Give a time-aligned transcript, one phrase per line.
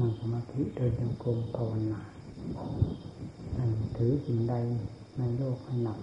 [0.00, 2.00] นั่งสมาธิเดินจงกรมภาวนา
[3.56, 4.54] นั่นถือสิ่งใด
[5.18, 5.98] ในโลกให้หนัก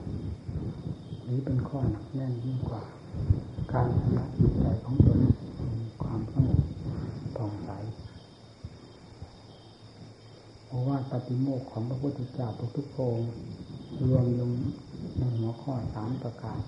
[1.24, 2.84] หรือเป็นข้อหนักแน่นยิ่งกว่า
[3.74, 5.20] การชำระจิตใจของตน
[5.80, 6.60] มีความสงบ
[7.36, 7.70] ผ่องใส
[10.66, 12.48] เพราะว่าปฏิโมกของพระพุทธเจ้า
[12.78, 13.30] ทุกๆองค์
[14.08, 14.52] รวมลง
[15.18, 16.60] ในหัวข้อสามประการ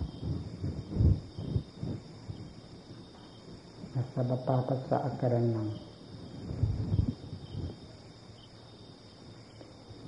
[4.13, 5.70] สัพปาปัสสะอาการนัง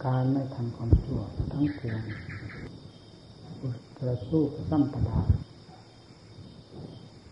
[0.05, 2.01] การไม่ทำความชั่วทั้งปวง
[3.97, 5.19] ประสู้สัมปดา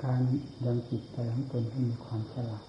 [0.04, 0.22] การ
[0.66, 2.66] ยังจิตใจของตนให้มีความฉลาด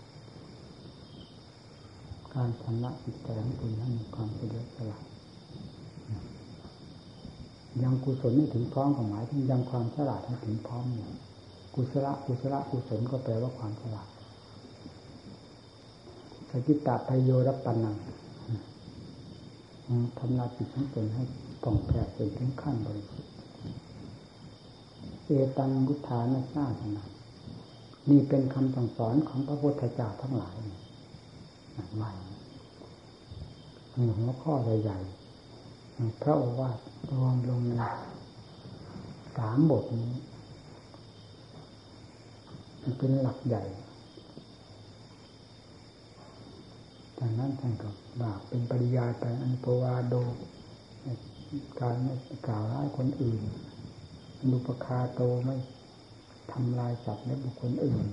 [2.34, 5.04] การชำระจิตใจของตนให้มีความเฉลียวฉลาด
[7.82, 11.08] ยังกุศลไม่ถึงพร้อมกับหมายถึงยังความฉลาดให้ถึงพร้อมเนี่
[11.74, 14.08] กุศลกุศลกุศลก็แปลว่าความฉลาด
[16.50, 17.96] สกิตาพโยรปันนัง
[20.18, 21.22] ทำลายจิตของตนให้
[21.62, 23.32] ป่องแผ่จนถึงขั้นบริสุทธิ์
[25.24, 27.04] เอตังบุทานาซาสนา
[28.10, 30.54] นี่เป็นคำสั่งสอนของพระพุทธเจ้าทั้งหลาย
[31.96, 32.12] ใหม่
[33.94, 36.78] มีหัวข้อใหญ่ๆพระโอวาท
[37.10, 37.82] รวมลงใน
[39.36, 40.12] สามบทนี้
[42.98, 43.64] เป็นหลักใหญ่
[47.15, 47.90] จากนั้นท่านก็
[48.22, 50.14] บากเป็นปริยายไปอันโปวาโด
[51.80, 52.14] การไม่
[52.46, 53.40] กล่าวร้ายคนอื่น
[54.50, 55.56] นุปคาโตไม่
[56.52, 58.06] ทำลายสัตว์และบุคคลอื่น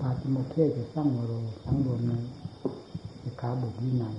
[0.00, 1.32] ปาติโมเทจะสร้างโมโร
[1.66, 2.12] ทั้งรวมใน
[3.40, 4.16] ขาบุตรวินัย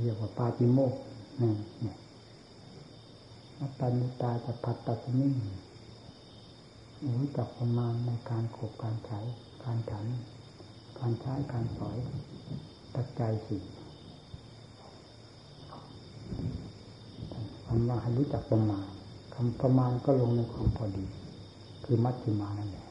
[0.00, 0.94] เรียกว่าปาติโมก
[1.40, 1.52] นี่
[1.84, 1.94] นี่
[3.60, 5.34] อัตตานิตาจะพัดตัดนิ่ง
[7.18, 9.20] รู้จักประมาณในการขบการใช้
[9.62, 10.06] การฉัน
[10.98, 11.96] การใช้การสอย
[12.94, 13.60] ตัดใจสิ่
[17.66, 18.86] คำว่าให้รู้จักประมาณ
[19.34, 21.04] คำประมาณก็ลงในความพอดี
[21.84, 22.86] คือมัชฌิมานั่นแหละ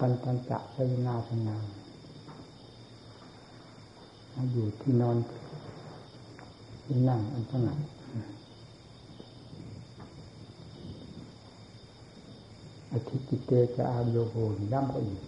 [0.00, 1.56] ปัญจัญจะสยนาสนา
[4.52, 5.16] อยู่ที่นอน
[6.84, 7.78] ที่นั่งอันสงัด
[12.92, 14.34] อธิจิตเตจะอาโยโห
[14.72, 15.20] ย่ำก็อีก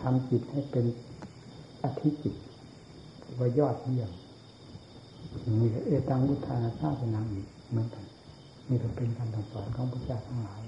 [0.00, 0.86] ทำจิตให้เป็น
[1.84, 2.34] อธิจิต
[3.38, 4.10] ว่ายอดเยี่ยม
[5.60, 8.04] มีเอตังวุฒานาชาเป็นนางอีกเหมือนกัน
[8.68, 10.62] นี่ก็เป็นคำสอนของพระเจ้าทั้งหลาย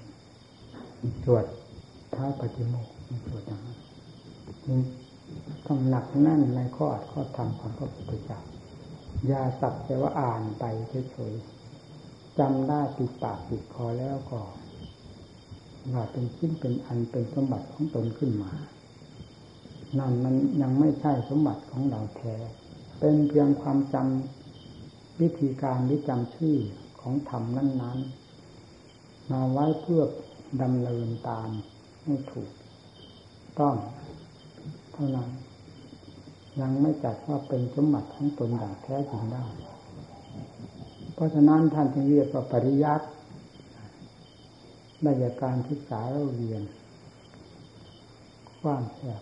[1.23, 1.45] สวด
[2.15, 2.93] ท้าปฏิโมกข์
[3.25, 3.79] สวดอย่างนั้น
[5.65, 8.39] ต้องหนักแน่นในข้ออัดข้อธรรมของพระพุทธเจ้า
[9.31, 10.63] ยาสักแต่ว่าอ่านไป
[11.11, 14.39] เฉยๆจำได้ติดปากติดคอแล้วก็
[15.91, 18.51] ว่าเป็นชิ้นเป็นอันเป็นสมบัติของตนขึ้นมา
[19.99, 22.35] นั่นมันยังไม่ใช่สมบัติของเราแท้
[22.99, 26.57] เป็นเพียงความจำวิธีการหรือจำชื่อ
[27.01, 27.99] ของธรรมนั้น
[28.65, 30.03] ๆ มาไว้เพื่อ
[30.61, 31.49] ดำเนินตาม
[32.03, 32.49] ให้ถูก
[33.59, 33.75] ต้อง
[34.93, 35.29] เท่านั้น
[36.61, 39.45] ยังไม่จัดว่าเป็นสมบัติของตนอย่างแท้จริงได้
[41.13, 43.05] เพราะฉะนั้นท่านจึงเรียกว่าปริยัติ
[45.03, 46.61] ได้จากการศึกษาเราเรียน
[48.61, 49.21] กว้างแคบ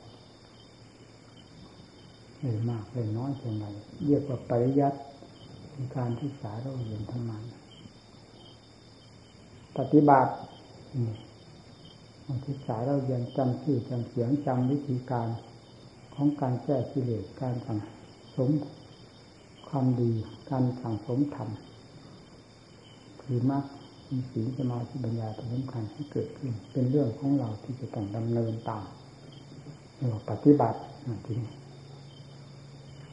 [2.39, 3.65] เลยมากเลยน้อยเพียงไร
[4.05, 4.99] เรียกว่าปริยัติ
[5.71, 7.43] เป็นการศึกษาเราเรียนทั้งนั้น
[9.77, 10.33] ปฏิบัติ
[12.47, 15.27] ศึกษาเราเรียนจำชื่อจำเสียงจำวิธีการ
[16.13, 17.79] ของการแก้กิเลสการสั่ง
[18.35, 18.49] สม
[19.69, 20.11] ความดี
[20.51, 21.49] การสั่งสมธรรม
[23.21, 23.63] คือมรรค
[24.31, 28.85] ศีลสมาธิปัญญาเป็นสำคัญให้เกิดขึ้น เป็นเรื่องของเราที่จะต้องดำเนินตาม
[29.95, 30.79] เรียกว่าปฏิบัติ
[31.25, 31.49] ทีนี้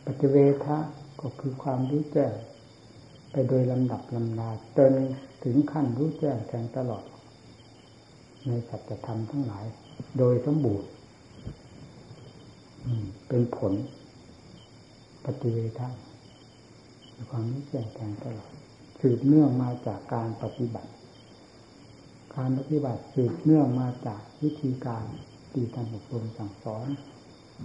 [0.07, 0.79] ปฏิเวทะ
[1.21, 2.33] ก็คือความรู้แจ้ง
[3.33, 4.93] ไปโดยลำดับลำดาจน
[5.45, 7.05] ถึงขั้นรู้แจ้งแทงตลอด
[8.47, 9.67] ในสัจธรรมทั้งหลาย
[10.19, 10.89] โดยสมบูรณ์
[13.29, 13.73] เป็นผล
[15.25, 15.89] ปฏิเวทะ
[17.31, 18.51] ความรู้แจ้งแทงตลอด
[19.01, 20.91] สืบเนื่องมาจากการปฏิบัติ
[22.37, 25.05] การปฏิบัติสืบเนื่องมาจากวิธีการ
[25.53, 26.87] ตีทานอบรมสั่งสอน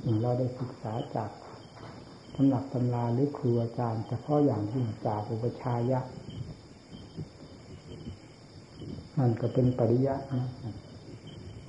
[0.01, 1.29] อย่างเราได้ศึกษาจาก
[2.35, 5.99] ตำหนักตำราหรือครูอาจารย์เฉพาะอย่างยิ่งจากอุปชายะ
[9.17, 10.49] นั่นก็เป็นปริยัตินะ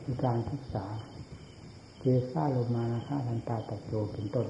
[0.03, 0.87] คือการศึกษา
[2.01, 4.47] เจซ่าโลมานาคาทันตาตัดโจเป็นต้น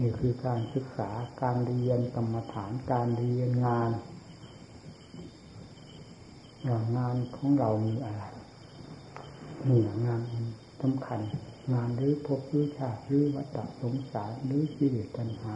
[0.00, 1.10] นี่คือการศึกษา
[1.42, 3.90] การเรียนกรรมฐานการเรียนงาน
[6.68, 8.22] ว่างานของเรามีอะไร
[9.68, 10.22] นี่งาน
[10.82, 11.20] สำคัญ
[11.72, 15.54] งานหรือพบหรือชาติหรือวัฏสงสารหรือกิเลสตัณหา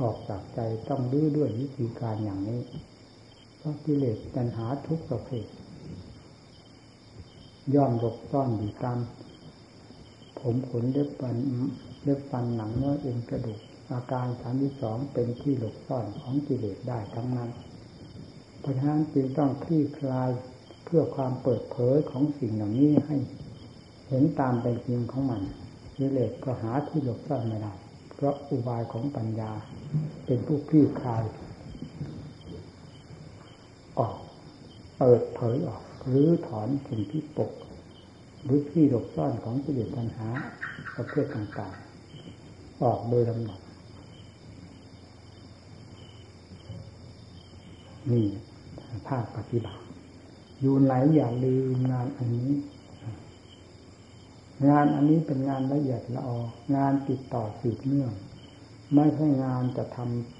[0.00, 2.60] ออกจากใจต้องรื้อด้วยวิธีการอย่างนี้
[3.58, 5.46] เพราะกิเลสตัณหาทุกประเภท
[7.74, 8.98] ย่อมหลบซ่อนอยู่ตาม
[10.38, 11.36] ผมขนเล็บฟัน
[12.02, 13.60] เล็บฟันหนังเนื้อเอ็นกระดูก
[13.92, 17.50] อาการสามที่สองเป็นที่หลบซ่อนของกิเลสได้ทั้งนั้น
[18.60, 20.30] เพราะฉะนั้นจึงต้องคลี่คลาย
[20.84, 23.16] เพื่อความเปิดเผยของสิ่งเหล่านี้ให้
[24.08, 25.42] เห็นตามเป็นจริงของมัน
[25.96, 27.74] กิเลสก็หาที่หลบซ่อนไม่ได้
[28.14, 29.52] เพราะอุบายของปัญญา
[30.26, 31.22] เป็นผู้คลี่คลาย
[33.98, 34.14] ออก
[34.98, 37.52] เปิดเผยออกหรือถอนสิ่งที่ปก
[38.44, 40.28] หรือที่หลบซ่อนของกิเลสปัญหา
[40.96, 41.81] ประเภทต่างๆ
[42.82, 43.60] ออกโดยลำดับ
[48.10, 48.26] นี่
[49.08, 49.82] ภาคปฏิบัติ
[50.60, 52.50] อยู่ไหนอย่าลืมงานอันนี้
[54.68, 56.38] งานอันนี้เป็นงานละเอียดละออ
[56.76, 58.12] งานติดต่อสืบเนื่อง
[58.94, 59.98] ไม่ใช่งานจะท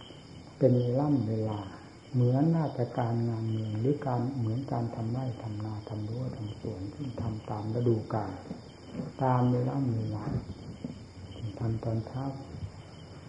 [0.09, 1.61] ำเป็นล่ำเวลา
[2.13, 8.33] เหมือนราชการงานเมืองหรือการเหมือนการทำไร่ทำนาทำรั้วทำสวนซึ่งทำตามฤดูกาล
[9.23, 10.25] ตามเวลาเวลา
[11.63, 12.25] ทำตอนเช้า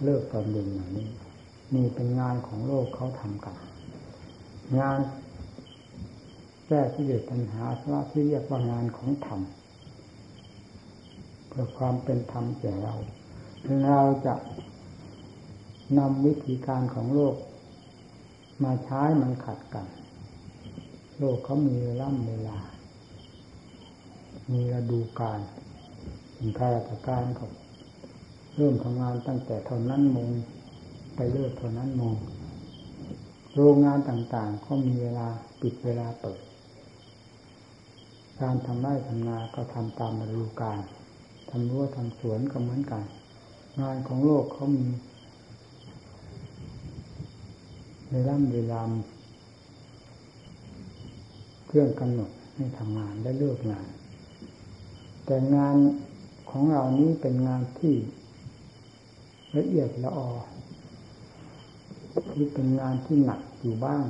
[0.03, 1.07] เลิกตอนเย็นอย่างนี้
[1.74, 3.56] นี่เป็นงานของโลกเขาทำกัน
[4.80, 5.00] งาน
[6.68, 9.41] แก้ที่เดือดปัญหาพระที่เรียกว่างานของธรรม
[11.47, 12.94] เพื่อความเป็นธรรมแก่เรา
[13.85, 14.35] เราจะ
[15.97, 17.35] นำวิธีการของโลก
[18.63, 19.85] มาใช้มันขัดกัน
[21.19, 22.57] โลกเขามีล่ำเวลา
[24.51, 25.39] มีฤดูกาล
[26.35, 27.50] ถึงข้าราชการเขา
[28.57, 30.31] เริ่มทำงานตั้งแต่เท่านั้นโมง
[31.15, 32.15] ไปเลิกเท่านั้นโมง
[33.55, 35.27] โรงงานต่างๆ ก็มีเวลา
[35.61, 36.39] ปิดเวลาเปิด
[38.41, 40.79] การทำไร่ทำนาก็ทำตามฤดูกาล
[41.50, 43.03] ทำรั้วทำสวนก็เหมือนกัน
[43.81, 44.88] งานของโลกเขามี
[48.11, 48.81] เวลาเวลา
[51.67, 53.88] เครื่องกำหนดให้ทำงานได้เลิกงาน
[55.25, 55.75] แต่งาน
[56.49, 57.95] ของเรานี้เป็นงานที่
[59.57, 60.29] ละเอียดละออ
[62.31, 64.05] ที่เป็นงานที่หนักอยู่บ้าง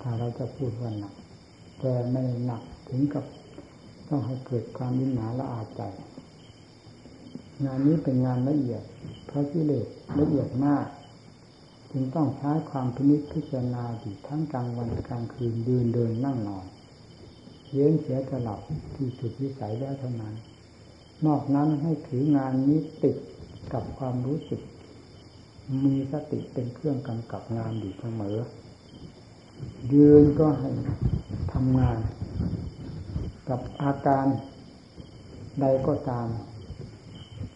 [0.00, 1.14] ถ้าเราจะพูดว่าหนัก
[1.80, 3.24] แต่ไม่หนักถึงกับ
[4.08, 5.82] ต้องให้เกิดความวินหนาละอาใจ
[7.64, 8.82] งานนี้เป็นงานละเอียด
[9.26, 9.86] เพราะกิเลส
[10.18, 10.86] ละเอียดมาก
[11.90, 16.66] จึงต้องใช้ความพินิจพิจารณาอยู่ทั้งกลางวันกลางคืนยืนเดินนั่งนอน
[17.72, 18.60] เย็นเสียจะหลับ
[18.94, 20.34] ที่จุดวิสัยแล้วเท่านั้น
[21.26, 23.16] นอกนั้นให้ถืองานนี้ติด
[23.72, 24.60] กับความรู้สึก
[25.84, 28.38] มีสติเป็นเครื่องกำกับงานอยู่เสมอ
[29.92, 30.70] ยืนก็ให้
[31.52, 31.98] ทำงาน
[33.48, 34.26] กับอาการ
[35.60, 36.28] ใดก็ตาม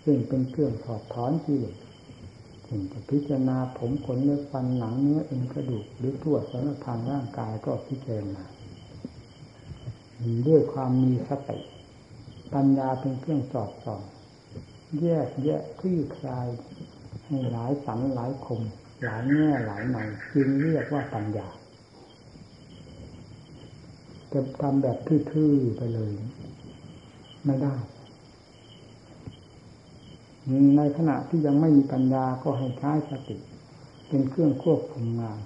[0.04, 1.76] ซึ่งเป็นเครื่องถอดถอนกิเลส
[2.66, 8.44] ถึงจะพิจารณาผมขนเนื้อฟันหนังเนื้อเอ็นกระดูกหรือทั่วสารพังร่างกายก็พิจารณา
[10.46, 11.58] ด้วยความมีสติ
[12.52, 14.02] ปัญญาเป็นเครื่องสอดส่อง
[15.00, 16.48] แยกแยะคลี่คลาย
[17.24, 18.60] ให้หลายสันหลายคม
[19.04, 19.98] หลายแง่หลายใน
[20.34, 21.48] จึงเรียกว่าปัญญา
[24.32, 26.12] จะทำแบบทื่อๆไปเลย
[27.44, 27.74] ไม่ได้
[30.76, 33.36] ในขณะที่ยังไม่มีปัญญาก็ให้ใช้สติ
[34.08, 35.38] เป็นเครื่องควบคุมงาน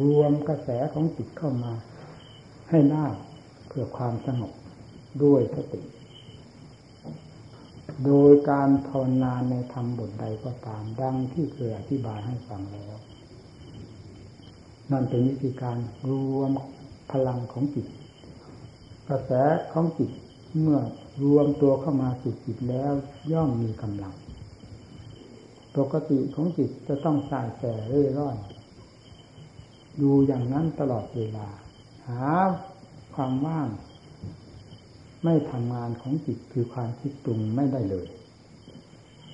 [0.00, 1.72] รวมกระแสของจิตเข้ามา
[2.70, 3.06] ให้ได้
[3.68, 4.52] เพื่อความสงบ
[5.22, 5.80] ด้วยสติ
[8.04, 12.96] โดยการภาวนาในธรรมบทใดก็ตามดังที่เคยอธิบายให้ฟังแล้ว
[14.90, 15.76] นั่นเป็นวิธีการ
[16.10, 16.50] รวม
[17.12, 17.86] พลังของจิต
[19.08, 19.32] กระแส
[19.72, 20.10] ของจิต
[20.60, 20.80] เมื่อ
[21.24, 22.92] รวมตัวเข้ามาสู่จิตแล้ว
[23.32, 24.14] ย่อมมีกำลัง
[25.76, 28.36] ปกติของจิตจะต้องสายแต่เร่ร่อน
[30.00, 31.48] ดูอย่างนั้นตลอดเวลา
[32.08, 32.24] หา
[33.14, 33.68] ความว่าง
[35.24, 38.06] ไม่ทำงานของจิตคือความคิดปรุงไม่ได้เลย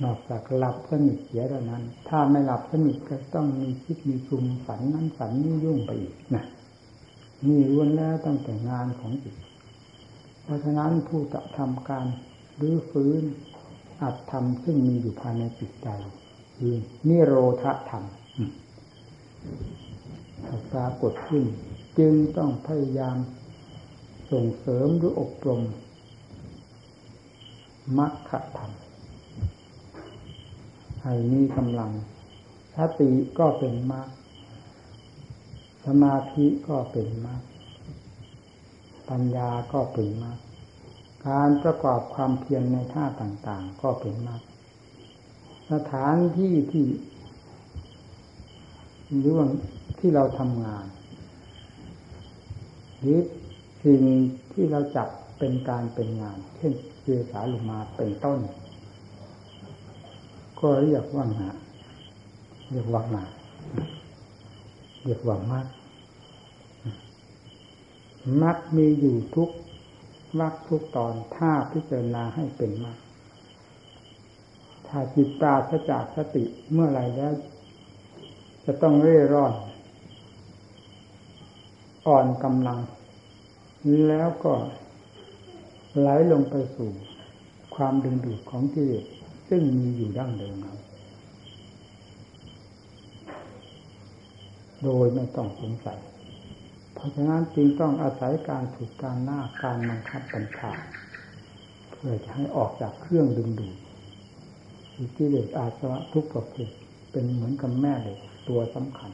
[0.02, 6.44] นอกจากหลับสนิทเสียเท่านั้น ถ้าไม่หลับสนิทก็ต้องมีคิดมีปรุงฝันนั้นฝันนี้ยุ่งไปอีกนะ
[7.48, 9.34] นี่ล้วนแล้วตั้งแต่งานของจิต
[10.42, 12.06] เพราะฉะนั้นผู้จะทำการ
[12.60, 13.22] รื้อฟื้น
[14.02, 15.88] อัดทำซึ่งมีอยู่ภายในจิตใจ
[16.56, 16.74] คือ
[17.08, 18.04] นิโรธธรรม
[20.72, 21.44] ปรากฏขึ้น
[21.98, 23.16] จึงต้องพยายาม
[24.34, 25.62] ส่งเสริมหรืออบรม
[27.98, 28.70] มรรคธรรม
[31.02, 31.92] ให้มีกำลัง
[32.76, 34.08] สติก็เป็นมรรค
[35.86, 37.42] สมาธิก็เป็นมรรค
[39.08, 40.38] ปัญญาก็เป็นมาก
[41.28, 44.42] การประกอบความเพียรในท่าต่างๆ ก็เป็นมาก
[45.72, 46.86] สถานที่ที่
[49.18, 49.46] หรือว่า
[49.98, 50.86] ที่เราทำงาน
[53.00, 53.20] หรือ
[53.84, 54.02] สิ่ง
[54.52, 56.72] ที่เราจับเป็นการเป็นงาน เช่น
[57.02, 58.40] เจสาลุมาเป็นต้น
[60.60, 61.56] ก็เรียกว่างาน
[62.70, 63.30] เรียกว่างาน
[65.04, 65.66] เรียกว่ามัด
[68.40, 69.50] มัดมีอยู่ทุก
[70.38, 72.98] วักทุกตอนถ้าพิจารณาให้เป็นมาก
[74.86, 77.32] ถ้าจิตตาสจากสติเมื่อไรแล้ว
[78.64, 79.54] จะต้องเร่ร่อน
[82.06, 82.78] อ่อนกำลัง
[84.08, 84.54] แล้วก็
[85.98, 86.90] ไหลลงไปสู่
[87.74, 89.04] ความดึงดูดของกิเลส
[89.48, 90.56] ซึ่งมีอยู่ดั้งเดิม
[94.82, 96.00] โดยไม่ต้องสงสัย
[96.94, 100.72] เพราะฉะนั้นจึงต้องอาศัยการถูกการหน้าการบังคับบัญชา
[101.90, 103.76] เพื่อจะให้ออกจากเครื่องดึงดูด
[105.16, 106.70] ที่เลสอาสวะทุกประเภท
[107.12, 109.10] เป็นเหมือนกับแม่เหล็กตัวสำคัญ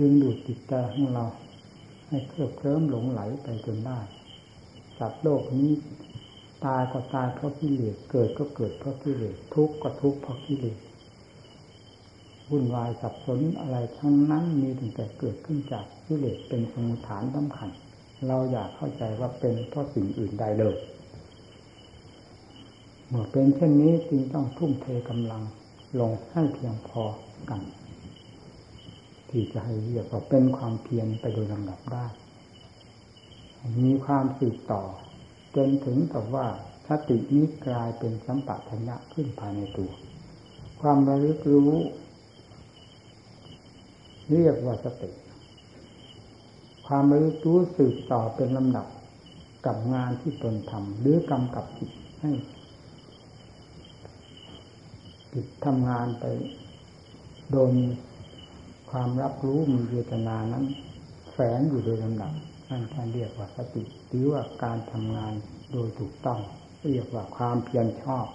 [0.00, 1.24] ดึงดูดจิตใจของเรา
[2.08, 3.98] ให้เคลิบเคลิ้มหลงไหลไปจนได้
[4.98, 5.72] สัตว์โลกนี้
[6.64, 10.78] ตายก็ตายเพราะกิเลสเกิดก็เกิดเพราะกิเลสทุกข์ก็ทุกข์เพราะกิเลส
[12.50, 17.68] วุ่นวายสับสนอะไรทั้งนั้นมีถึงแต่เกิดขึ้นจากกิเลสเป็นสมุฐานสำคัญ
[18.28, 20.76] เราอยากเข้าใจว่าเป็นเพราะสิ่งอื่นใดเลย
[23.08, 25.42] เมื่อเป็นเช่นนี้จึงต้องทุ่มเทกำลัง
[26.00, 27.02] ลงให้เพียงพอ
[27.50, 27.62] กัน
[29.36, 32.06] ที่จะให้เรียกว่าเป็นความเพียรไปโดยลำดับได้
[33.80, 34.82] มีความสืบต่อ
[35.56, 36.46] จนถึงกับว่า
[36.88, 39.90] สตินี้กลายเป็นสัมปชัญญะขึ้นภายในตัว
[40.80, 41.72] ความระลึกรู้
[44.32, 45.10] เรียกว่าสติ
[46.86, 48.86] ความรู้รู้สืบต่อเป็นลำดับ
[49.66, 52.32] กับงานที่ตนทำหรือกำกับจิตให้
[55.32, 56.24] จิตทำงานไป
[57.52, 57.72] โดย
[58.96, 60.64] ความรับรู้มีเวทนานั้น
[61.32, 62.32] แฝงอยู่โดยลำดับ
[62.70, 65.32] นั่นท่านเรียกว่าสติหรือว่าการทำงาน
[65.72, 66.40] โดยถูกต้อง
[66.88, 68.26] เรียกว่าความเพียรชอบ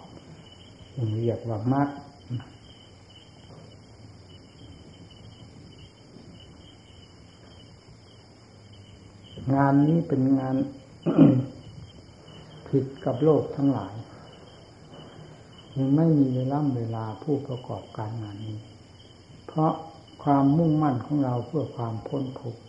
[1.20, 1.90] เรียกว่ามรรค
[9.54, 10.56] งานนี้เป็นงาน
[12.68, 13.94] ผิดกับโลกทั้งหลาย
[15.78, 18.60] ยังไม่มีเวลาเวลาผู้ประกอบการงานนี้
[19.48, 19.74] เพราะ
[20.24, 22.62] ความมุ่งมั่นของเราเพื่อความพ้นทุกข์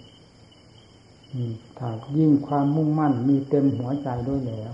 [1.79, 1.89] ถ้า
[2.19, 4.73] ยิ่งความมุ่งมั่นมีเต็มหัวใจด้วยแล้ว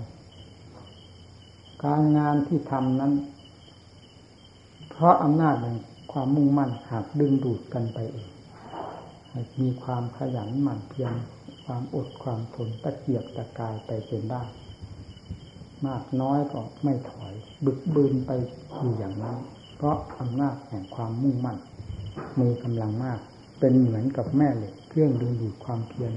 [1.83, 3.13] การงานที่ทำนั้น
[4.89, 5.77] เพราะอำนาจแห่ง
[6.11, 8.29] ความมุ่งมั่นหากดึงดูดกันไปเอง
[9.61, 11.13] มีความขยันหมั่นเพียร
[11.65, 14.43] ความอดความทนตะเกียบตะกายไปจนได้
[15.85, 17.33] มากน้อยก็ไม่ถอย
[17.65, 18.31] บึกบืนไป
[18.79, 19.37] อยู่อย่างนั้น
[19.75, 21.57] เพราะอำนาจแห่งความมุ่งมั่น
[22.39, 23.19] มีกำลังมาก
[23.59, 26.13] เป็นเหมือนกับแม่เหล็กเครื่องดึงดูดความเพียร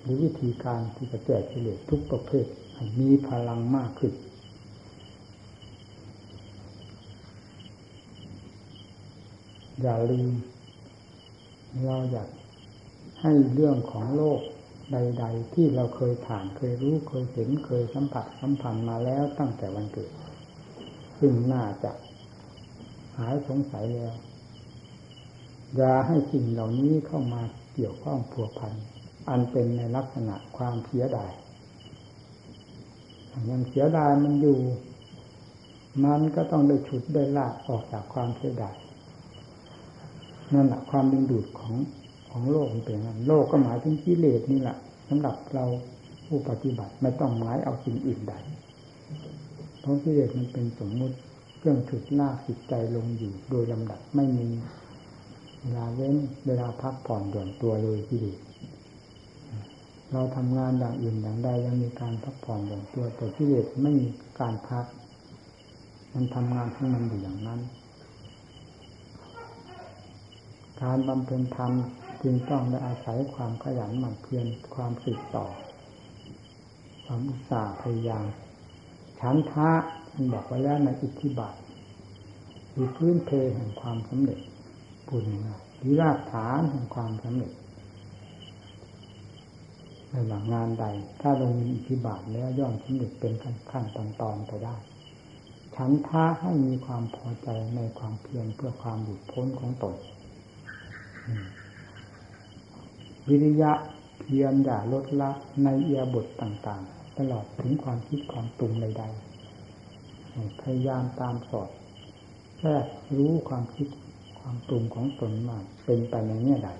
[0.00, 2.46] หรือวิธีการที่จะแก้กิเลสทุกประเภท
[3.00, 4.12] มีพลังมากขึ้น
[9.82, 10.30] อย่าลืม
[11.86, 12.28] เราอยาก
[13.22, 14.40] ให้เรื่องของโลก
[14.92, 20.10] ใด ๆ ที่เราเคยผ่านเคยรู้เคยเห็นเคยสัมผัสสัมพันธ์มาแล้วตั้งแต่วันเกิด
[21.18, 21.92] ซึ่งน่าจะ
[23.18, 24.12] หายสงสัยแล้ว
[25.76, 27.42] อย่าให้สิ่งเหล่านี้เข้ามา
[27.74, 28.74] เกี่ยวข้องผัวพัน
[29.28, 31.32] อันเป็นในลักษณะความเสียดาย
[33.32, 34.58] อยังเสียดายมันอยู่
[36.04, 38.76] มันก็ต้องได้ฉุดได้ลากออกจากความเสียดาย
[40.54, 41.74] นั่นแหละความดึงดูดของ
[42.30, 44.76] ของโลกมันเป็นนั้นโลกก็หมายถึงกิเลสนี่แหละ
[45.08, 45.64] สำหรับเรา
[46.26, 48.34] ผู้ปฏิบัติไม่ต้องหมายเอาสิ่งอื่นใด
[49.80, 51.16] เพราะกิเลสมันเป็นสมมุติ
[51.58, 54.48] เครื่องฉุดลากจิตใจลงอยู่โดยลำดับไม่มี
[55.60, 58.40] เวลาเว้นเวลาพักผ่อนหย่อนตัวเลยกิเลส
[60.12, 64.08] เราทำงานอย่างอื่นอย่างใดยังมีการพักผ่อนหย่อนตัวแต่กิเลสไม่มี
[64.40, 64.84] การพัก
[66.12, 67.60] มันทำงานของมันอยู่อย่างนั้น
[70.82, 71.72] การบำเพ็ญธรรม
[72.22, 75.46] จึงต้องได้อาศัยความขยันหมั่นเพียรความสืบต่อ
[77.04, 78.24] ความอุตสาห์พยายาม
[79.20, 79.70] ชั้นท้า
[80.10, 81.56] ท่านบอกไว้แล้วในอิทธิบาท
[82.76, 84.40] มีพื้นเพแห่งความสำเร็จ
[85.10, 87.52] ปุญญาหรือรากฐานแห่งความสำเร็จ
[90.10, 90.84] ในหลังงานใด
[91.20, 94.76] ถ้าลงมีอิทธิบาทแล้วย่อมสำเร็จเป็นขั้นขั้นตอนตอนไปได้
[95.74, 99.94] ฉันท้าให้มีความพอใจในความเพียรเพื่อความหลุดพ้นของตน
[103.28, 103.72] วิริยะ
[104.18, 105.30] เพียียนอย่าลดละ
[105.62, 111.70] ในเอียบทต่างๆ ตลอดถึงความคิดความปรุงใดๆพยายามตามสอด
[112.58, 112.84] แทรก
[113.16, 113.88] รู้ความคิด
[114.40, 116.70] ความปรุงของตนมากเป็นไปในแง่ใด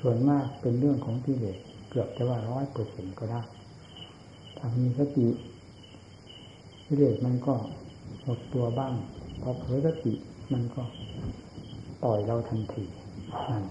[0.00, 1.58] ส่วนมากเป็นเรื่องของกิเลส
[1.90, 3.42] เกือบจะว่าร้อยเปอร์เซ็นก็ได้
[4.58, 5.26] ถ้ามีสติ
[6.86, 7.54] กิเลสมันก็
[8.24, 8.94] หดตัวบ้าง
[9.40, 10.14] พอเผลอสติ
[10.52, 10.82] มันก็
[12.04, 12.84] ต่อยเราทันที
[13.50, 13.64] นั่น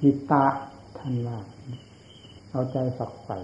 [0.00, 0.44] จิตตา
[0.98, 1.38] ท่านว่า
[2.50, 3.38] เอาใจฝักใฝ่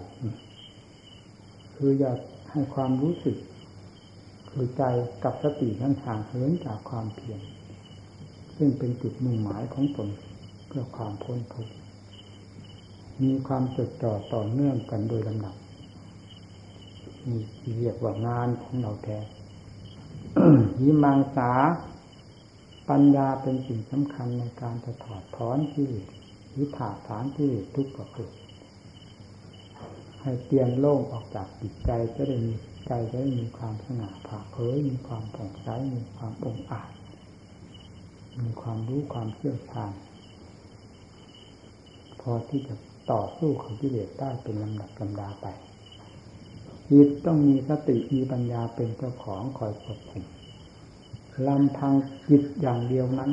[1.75, 2.19] คืออยาก
[2.51, 3.37] ให้ความรู้สึก
[4.51, 4.83] คือใจ
[5.25, 7.41] กับสติทั้งทางเหินจากความเพียร
[8.65, 10.09] ซึ่งเป็นจุดมุ่งหมายของตน
[10.69, 11.75] เพื่อความพ้นทุกข์
[13.23, 15.55] มีความจดจ่อต่อเนื่องกันโดยลำดับ
[17.27, 17.37] มี
[17.79, 19.19] เรียกว่างานของเราแท้
[20.81, 21.53] ยิมังสา
[22.89, 25.91] ปัญญาเป็นสิ่งสำคัญในการจะถอดถอนที่
[26.51, 28.31] หรือถาฐานที่ทุกข์ประเภท
[30.23, 32.55] ให้เตียนโล่งออกจากจิตใจจะได้มี
[32.87, 36.91] ใจจะได้มีความสง่าผ่าเผยมีความผ่องใสมีความองอาจ
[38.41, 39.93] มีความรู้ความเชี่ยวชาญ
[42.21, 42.75] พอที่จะ
[43.13, 45.47] ต่อสู้ของกิเลสได้เป็นลำดับลำดาไป
[46.91, 50.25] จิตต้องมีสติมีปัญญาเป็นเจ้าของคอยควบคุม
[51.47, 51.95] ลำพัง
[52.29, 53.31] จิตอย่างเดียวนั้น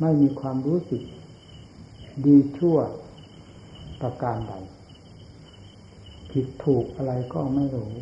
[0.00, 1.02] ไม่มีความรู้สึก
[2.26, 2.78] ดีชั่ว
[4.00, 4.52] ประการใด
[6.30, 7.92] ผิดถูกอะไรก็ไม่รู้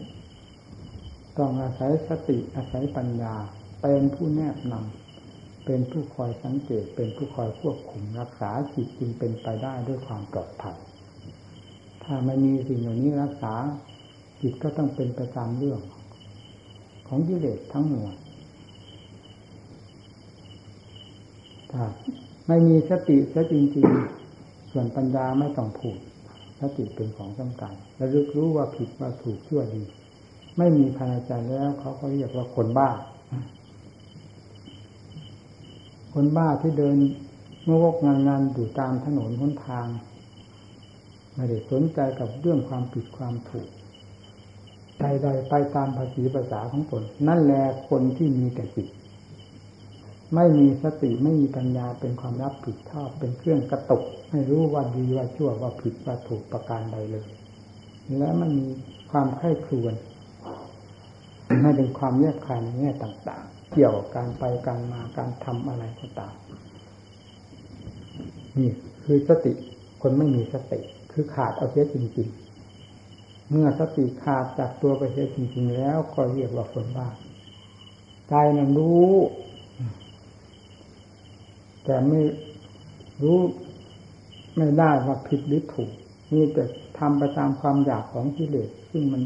[1.39, 3.35] ต้องอาศัยสติอาศัยปัญญา
[3.83, 10.79] เป็นผู้แนบนำเป็นผู้คอยสังเกต เป็นผู้คอยควบคุมรักษาจิตจึงเป็นไปได้ด้วยความปลอดภัย
[12.05, 13.55] ถ้าไม่มีสิ่งเหล่านี้รักษา
[14.41, 15.81] จิตก็ต้องเป็นไปตามเรื่อง
[17.09, 18.15] ของกิเลสทั้งมวล
[21.73, 21.83] ถ้า
[22.49, 25.99] ไม่มีสติซะจริงๆ ส่วนปัญญาไม่ต้องผูด
[26.61, 29.83] สติเป็นของสำคัญและรู้รู้ว่าผิดว่าถูกชั่วดี
[30.59, 32.91] ไม่มีภายในใจแล้วเขาก็เรียกว่าคนบ้า
[36.13, 36.97] คนบ้าที่เดิน
[37.65, 39.87] เมื่อวกงานงานอยู่ตามถนนหนทาง
[41.35, 43.69] ไม่ได้สนใจกับเรื่องความผิดความถูก
[45.01, 48.89] ใดๆไปตามภาษีภาษาของตนนั่นแหละคนที่มีแต่จิต
[50.35, 57.29] ไม่มีสติไม่มีปัญญาเป็นความรับผิดชอบเป็นเครื่องกระตกไม่รู้ว่าดีว่าชั่วว่าผิดว่าถูกประการใดเลย
[58.19, 58.69] และมันมี
[59.11, 59.95] ความไข้ครวน
[61.63, 66.35] ไม่เป็นความแยกคายในแง่ต่างๆ เกี่ยวกับการไปการมาการทำอะไรก็ตาม
[68.59, 68.71] นี่
[69.05, 69.53] คือสติ
[70.03, 70.81] คนไม่มีสติ
[71.13, 72.29] คือขาดเอาเสียจริง
[72.91, 77.09] ๆ เมื่อสติขาดจากตัวไปเสียจริง ๆ แล้วก็เรียกว่าคนบ้า
[78.29, 79.13] ใจนั้นรู้
[81.85, 82.21] แต่ไม่
[83.23, 83.39] รู้
[84.57, 85.91] ไม่ได้ว่าผิดหรือถูก
[86.33, 86.65] มีแต่
[86.99, 89.23] ทำไปตามความอยากของกิเลสซึ่งมัน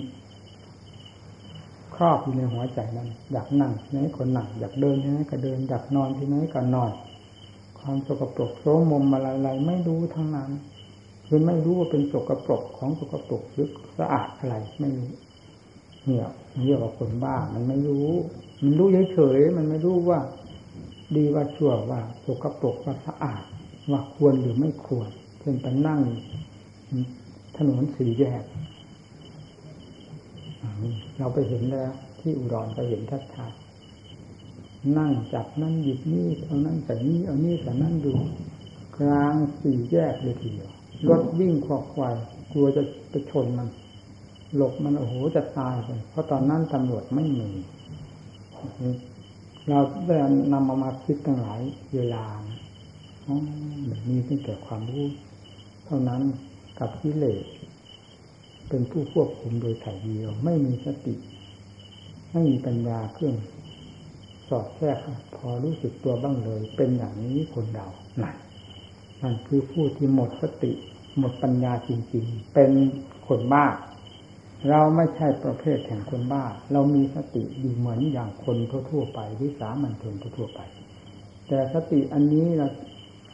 [2.02, 6.90] รอบอยู่ในหัวใจนั้น อยากนั่งที่ไหนก็นั่งอยากเดินที่ไหนก็เดินอยากนอนที่ไหนก็นอน
[7.78, 10.50] ความสกปรกโสมมอะไรๆไม่รู้ทั้งนั้น
[11.26, 15.10] คือไม่รู้ว่าเป็นสกปรกของสกปรกหรือสะอาดอะไรไม่รู้
[16.06, 16.28] เนี่ย
[16.64, 18.08] เรียกว่าคนบ้ามันไม่รู้
[18.62, 20.18] มันรู้เฉยๆมันไม่รู้ว่า
[21.16, 23.42] ดีว่าชั่วว่าสกปรกว่าสะอาด
[23.90, 25.10] ว่าควรหรือไม่ควร
[25.40, 26.00] เช่นไปนั่ง
[27.56, 28.42] ถนนสี่แยก
[31.18, 38.12] เราไปเห็นแล้ว ที่อุดรไปเห็นชัดๆนั่งจับนั่นหยิบนี่เอานั่นแต่นี่เอานี่แต่นั่นดู
[38.98, 40.70] กลางสี่แยกเลยทีเดียว
[41.08, 42.14] รถวิ่งขวอกควาย
[42.52, 43.68] กลัวจะไปชนมัน
[44.56, 47.50] หลบมันโอ้โหจะตายเลยเพราะตอนนั้นตำรวจไม่มี
[49.68, 50.16] เราได้
[50.52, 51.60] นำมามาคิดตั้งหลาย
[51.94, 52.24] เวลา
[53.86, 55.08] แบบนี้ตั้งแต่ความรู้
[55.86, 56.22] เท่านั้น
[56.78, 57.44] กับกิเลส
[58.72, 61.14] เป็นผู้ควบคุมโดยถ่ายเดียว ไม่มีสติ
[62.32, 63.36] ไม่มีปัญญาเครื่อง
[64.48, 64.98] สอดแทรก
[65.36, 67.88] พอรู้สึกตัวบ้างเลย เป็นอย่างนี้คนเรา
[68.20, 68.34] นั่น
[69.22, 70.72] นั่นคือผู้ที่หมดสติ
[71.18, 72.70] หมดปัญญาจริง ๆ เป็น
[73.28, 73.66] คนบ้า
[74.68, 78.56] เราไม่ใช่ประเภทแห่งคนบ้า เรามีสติอยู่เหมือนอย่างคน
[78.90, 80.60] ทั่วๆไปวิสามันชนทั่วๆไป
[81.48, 82.68] แต่สติอันนี้เรา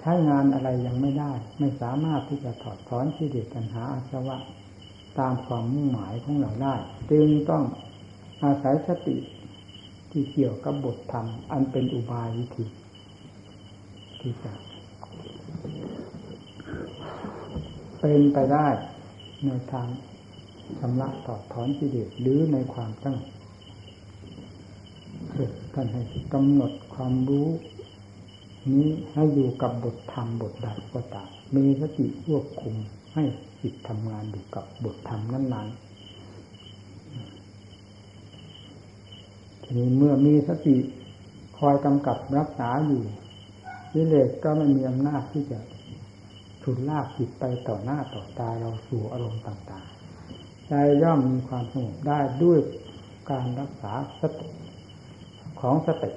[0.01, 4.39] ใช้งานอะไรยังไม่ได้ ไม่สามารถที่จะถอดถอนที่เด็ดปัญหาอาสวะ
[5.19, 6.75] ตามความมุ่งหมายของเราได้
[7.11, 7.65] จึงต้อง
[8.43, 9.17] อาศัยสติ
[10.11, 12.67] ที่เกี่ยวกับบทธรรม อันเป็นอุบายวิธี
[14.21, 14.53] ที่จะ
[18.01, 18.67] เป็นไปได้
[19.45, 19.89] ในทาง
[20.79, 23.19] ชำระต่อถอนกิเลสหรือในความตั้ง
[25.75, 26.03] ท่านให้
[26.35, 27.49] กำหนดความรู้
[28.73, 32.75] นี้ให้อยู่กับบทธรรมบทใดก็ตามมีสติควบคุม
[33.15, 33.25] ให้
[33.63, 35.89] จิตทำงานอยู่กับบทธรรมนั้นๆ
[39.63, 40.77] ทีนี้เมื่อมีสติ
[41.59, 43.03] คอยกำกับรักษาอยู่
[43.95, 45.59] วิเลศก็ไม่มีอำนาจที่จะ
[46.63, 52.59] ฉุดลากจิตไปต่อหน้าต่อตาเราสู่อารมณ์ต่างๆใจย่อมมีความสงบได้ด้วย
[53.31, 54.49] การรักษาสติ
[55.61, 56.11] ของสติ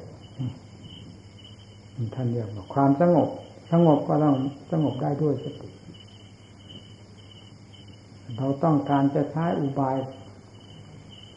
[2.15, 3.29] ท่านเรียกว่าความสงบ
[3.71, 4.35] สงบก็ต้อง
[4.71, 5.69] สงบได้ด้วยสติ
[8.37, 9.97] เราต้องการจะใช้อุบาย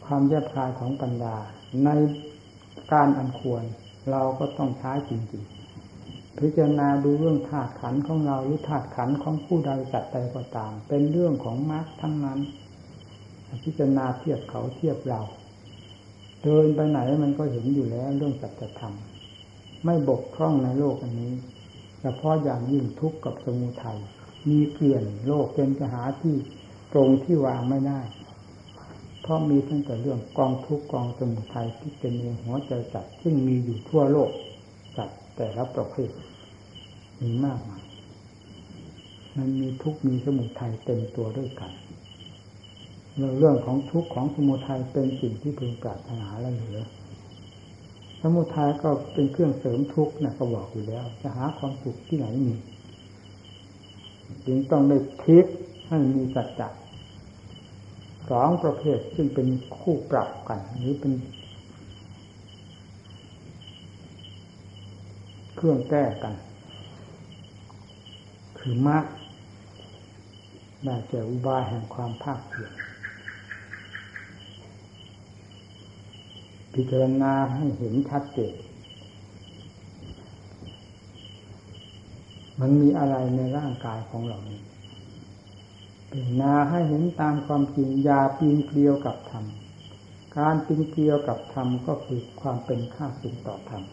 [0.05, 1.35] ความแยบคายของปัญญา
[1.85, 1.89] ใน
[2.93, 3.63] การอันควร
[4.11, 12.39] เราก็ต้องใช้จริงๆ พิจารณาดูเรื่องธาตุขันของเราหรือธาตุขันของผู้ใดจัดใดก็ตาม เป็นเรื่องของมรรคทั้งนั้น
[13.63, 15.21] พิจารณาเทียบเขาเทียบเรา
[16.43, 18.95] เดินไปไหนมันก็เห็นอยู่แล้วเรื่องสัจธรรม
[19.85, 21.33] ไม่บกพร่องในโลกอันนี้
[22.01, 23.99] เฉพาะอย่างยิ่งทุกข์กับสมุทัย
[24.49, 26.35] มีเกลื่อนโลกเป็นจะหาที่
[26.95, 28.01] ตรงที่วางไม่ได้
[29.21, 34.31] เพราะมีตั้งแต่เรื่องกองทุกกองสมุทัยที่เป็นในหัวใจจัดซึ่งมีอยู่ทั่วโลก
[34.97, 36.09] จัดแต่ละประเภท
[37.21, 37.83] มีมากมาย
[39.37, 41.71] มันมีทุกมีสมุทัยเต็มตัวด้วยกัน
[43.39, 46.81] เรื่องของทุกข์ของสมุทัยเป็นสิ่งที่พึงปรารถนาและเหลือ
[48.21, 52.55] สมุทัยก็เป็นเครื่องเสริมทุกข์นะก็บอกอยู่แล้ว จะหาความสุขที่ไหนมี
[54.45, 55.45] จึงต้องได้คิด
[55.87, 56.67] ให้มีสัจจะ
[58.29, 61.13] สองประเภทซึ่งเป็นคู่ปรับกันหรือเป็น
[65.55, 66.33] เครื่องแก้กัน
[68.57, 69.05] คือมรรค
[70.85, 72.71] ได้แก่อุบายแห่งความภาคเพียร
[76.73, 78.53] พิจารณาให้เห็นชัดเจน
[82.59, 84.59] มันมีอะไรในร่างกายของเรานี้
[86.15, 89.45] พิจาให้เห็นตามความจริงยาปีนเกลียวกับธรรม
[90.37, 93.83] การปีนเกลียวกับธรรมก็คือความเป็นข้าศึกต่อธรรม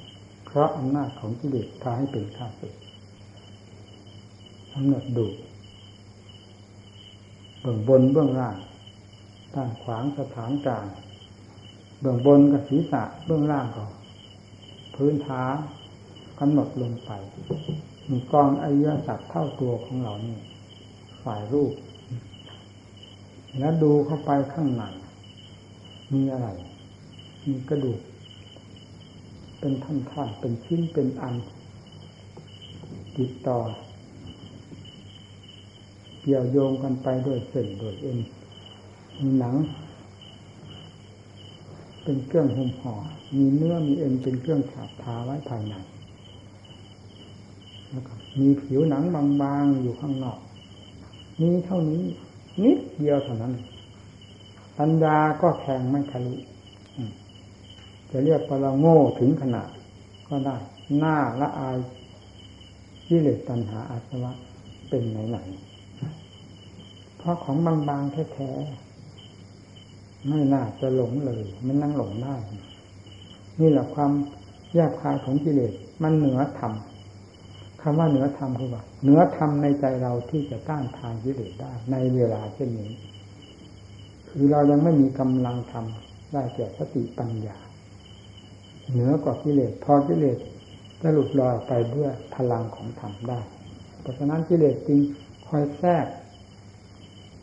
[0.44, 2.74] เพราะอำนาจของกิเลสพาให้เป็นข้าศึก
[4.72, 5.26] กำหนดดู
[7.60, 8.56] เบื้องบนเบื้องล่าง
[9.54, 10.86] ด้านขวางสถานกลาง
[12.00, 13.86] เบื้องบนกับศีรษะเบื้องล่างก็
[14.94, 15.42] พื้นท้า
[16.40, 17.10] กำหนดลงไป
[18.10, 20.38] มีกองอายสัตว์เท่าตัวของเรานี่
[21.24, 21.72] ฝ่ายรูป
[23.58, 24.82] แล้วดูเข้าไปข้างใน
[26.12, 26.48] มีอะไร
[27.46, 28.00] มีกระดูก
[29.58, 31.34] เป็นท่อนๆเป็นชิ้นเป็นอัน
[33.16, 33.58] ติดต่อ
[36.20, 38.18] เกี่ยวโยงกันไปด้วยเส้นโดยเอ็น
[39.20, 39.54] มีหนัง
[42.02, 42.94] เป็นเครื่องห่มห่อ
[43.36, 45.74] มีเนื้อมีเอ็นเป็นเครื่องฉาบทาไว้ภายใน
[47.88, 50.38] แล้วก็มีผิวหนังบางๆอยู่ข้างนอก
[51.40, 52.02] มีเท่านี้
[52.62, 53.54] นิดเดียวเท่านั้น
[54.78, 56.34] ปัญญาก็แทงไม่ทะลุ
[58.10, 59.70] จะเรียกว่าเราโง่ถึงขนาด
[60.28, 60.56] ก็ได้
[60.98, 61.76] หน้าละอาย
[63.06, 64.32] ที่เหลือตัณหาอาสวะ
[64.88, 72.34] เป็นไหนๆเพราะของบางๆแท้ๆไม่น่าจะหลงเลย มันนั่งหลงได้
[73.60, 74.12] นี่แหละความ
[74.78, 76.72] ยากคายของกิเลสมันเหนือธรรม
[77.82, 82.90] คำว่าเหนือธรรมคือว่าเหนือธรรมในใจเราที่จะต้านทานกิเลสได้ ในเวลาเช่นนี้
[84.30, 87.56] คือเรายังไม่มีกำลังทำได้แก่สติปัญญา
[88.90, 90.38] เหนือกว่ากิเลสพอกิเลส
[91.02, 93.40] จะหลุดลอยไปเพื่อพลังของธรรมได้
[94.00, 94.98] เพราะฉะนั้นกิเลสจึง
[95.46, 96.06] คอยแทรก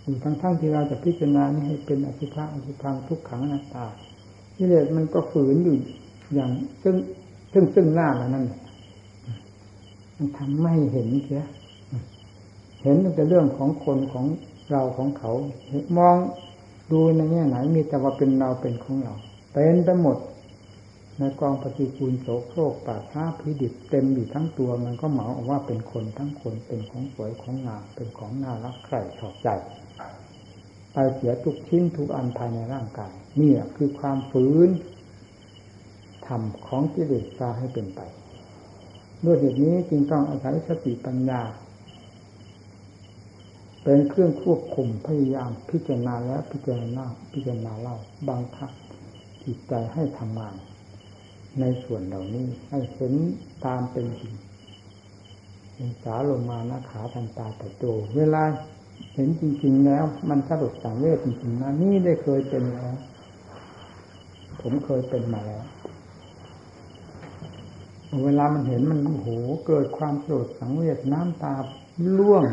[0.02, 3.86] อยู่ทั้งทั้งที่เราจะพิจารณานี่ให้เป็นอสุภะอสุพังทุกขังนาตตา
[4.58, 5.78] กิเลสมันก็ฝืนอยู่
[6.34, 6.50] อย่าง
[6.84, 6.96] ซึ่ง
[7.54, 8.69] ซึ่งซึ่งหน้าแล้วนั่นมัน
[10.38, 11.44] ทำไม่เห็นเสีย
[12.84, 14.26] เห็นแต่เรื่องของคนของ
[14.72, 15.32] เราของเขา
[15.98, 16.18] มอง
[16.92, 19.14] ดูในแง่ไหน มีแต่ว่าเป็นเราเป็นของเรา
[19.54, 20.18] เป็นไปหมด
[21.20, 29.48] ในกองปฏิกูลโสโครกป่าช้าพิดิบเต็มอยู่ทั้งตัวมันก็เหมาออกว่าเป็นคนทั้งคนเป็นของสวยของงามเป็นของน่ารักใคร่ชอบใจ
[30.94, 34.70] ไปเสียทุกชิ้นทุกอันภายในร่างกายนี่คือความฝืน
[36.28, 38.00] ธรรมของกิเลสพาให้เป็นไป
[39.26, 41.42] ด้วยเหตุนี้จึงต้องอาศัยสติปัญญา
[43.84, 47.98] เป็นเครื่องควบคุมพยายามพิจารณาแล้วพิจารณาพิจารณาเล่า
[48.30, 48.72] บังคับ
[49.46, 50.56] จิตใจให้ทำงาน
[51.60, 53.14] ในส่วนเหล่านี้ให้เห็น
[53.66, 54.34] ตามเป็นจริง
[56.04, 57.84] สาลงมานะขาทันตาแต่โต
[58.16, 58.44] เวลา
[59.14, 62.96] เห็นจริง ๆ แล้ว มันสรุปสังเวชจริงๆนะนี่ได้เคยเป็นแล้ว
[64.62, 65.64] ผมเคยเป็นมาแล้ว
[68.24, 69.30] เวลามันเห็นมันโอ้โห
[69.68, 71.56] เกิดความโกรธสังเวชน้ำตา
[72.18, 72.46] ล่วง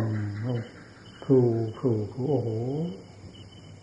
[1.25, 1.39] ผู
[1.79, 2.49] ผูผูโอ้โห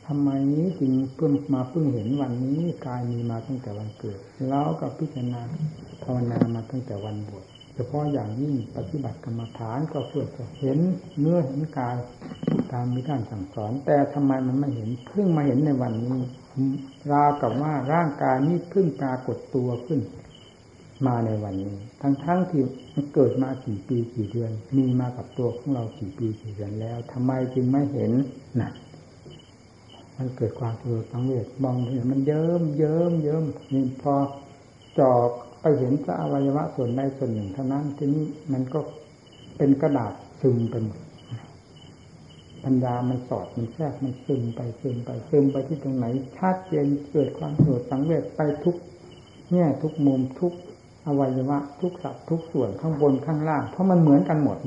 [0.08, 5.42] ทำไมนี้จึงเพิ่งมาเพิ่งเห็นวันนี้กายมีมาตั้งแต่วันเกิด แล้วก็พิจารณา
[6.04, 10.80] ภาวนามาตั้งแต่วันบวชเฉพาะอย่างยิ่งปฏิบัติกรรมฐานก็เพื่อจะเห็น
[11.20, 11.96] เนื้อเห็นกาย
[12.72, 16.20] ตามมีการสั่งสอน แต่ทำไมมันไม่เห็นเพิ่งมาเห็นในวันนี้
[17.12, 20.00] ราวกับว่าร่างกายนี้เพิ่งปรากฏตัวขึ้น
[21.08, 22.64] มาในวันนี้ ทั้งๆทที่
[22.94, 28.12] มันเกิดมากี่ปีกี่เดือน มีมากับตัวของเรากี่ปีกี่เดือนแล้วทำไมจึงไม่เห็น
[28.62, 28.72] นะ
[30.18, 34.16] มันเกิดความเกิดสังเวชมองเห็นมันเยิ้มเยิ้มเยิ้มนี่พอ
[35.00, 35.30] จอก
[35.62, 38.80] ไปเห็นพระอวัยวะส่วนใดส่วนหนึ่งเท่านั้นทีนี้มันก็
[39.58, 41.00] เป็นกระดาษซึมไปหมด
[42.64, 46.06] ปัญญามันสอดมันแทรกมันซึมไปซึมไปซึมไปที่ตรงไหน
[46.38, 48.76] ชัดเจนเกิดความโกรธสังเวชไปทุก
[49.52, 50.54] แง่ทุกมุมทุก
[51.08, 54.58] อวัยวะทุกสัตว์ทุกส่วนข้างบนข้างล่าง เพราะมันเหมือนกันหมด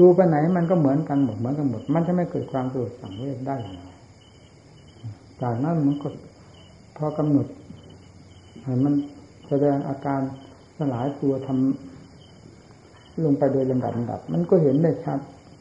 [0.00, 3.88] ดูไปไหนมันก็เหมือนกันหมดเหมือนกันหมด มันจะไม่เกิดความโกรธสังเวชได้อย่างไร
[5.42, 6.08] จากนั้นมันก็
[6.96, 7.46] พอกำหนด
[8.84, 8.94] มัน
[9.48, 10.20] แสดงอาการ
[10.78, 15.20] สลายตัวทำลงไปโดยลำดับลำดับ มันก็เห็นได้ชัด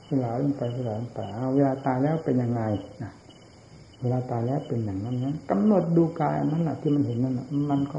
[0.10, 1.20] สลายลงไปสลายลงไป
[1.56, 2.62] เวลาตายแล้วเป็นยังไง
[3.04, 3.12] นะ
[4.02, 7.40] เวลาตายแล้วเป็นอย่างนั้นนะกำหนดดูกายนั้นแหละที่มันเห็นนั่น
[7.72, 7.98] มันก็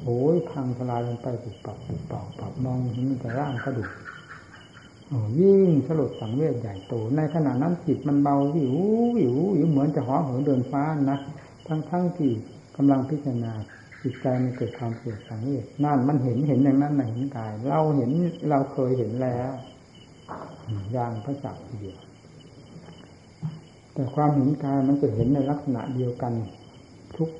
[0.00, 3.90] โอ้ยพังทลายลงไปปุบปับปุบปับปับมองเห็นแต่ร่างกระดูก
[5.40, 8.74] ยิ่งสลดสังเวชใหญ่โต ในขณะนั้นจิตมันเบาวิว
[9.16, 11.18] วิววิวเหมือนจะห่อเหินเดินฟ้านะ
[11.66, 12.32] ทั้งทั้งที่
[12.76, 13.52] กำลังพิจารณา
[14.02, 18.10] จิตใจมันเกิดความเกิดสังเวชนั่นมันเห็นเห็นอย่างนั้นนะเห็นกาย เราเห็น
[18.48, 19.52] เราเคยเห็นแล้ว
[20.92, 21.98] อย่างพระจักทีเดียว
[23.94, 26.32] แต่ความเห็นกายมันจะเห็นในลักษณะเดียวกัน
[27.16, 27.30] ทุก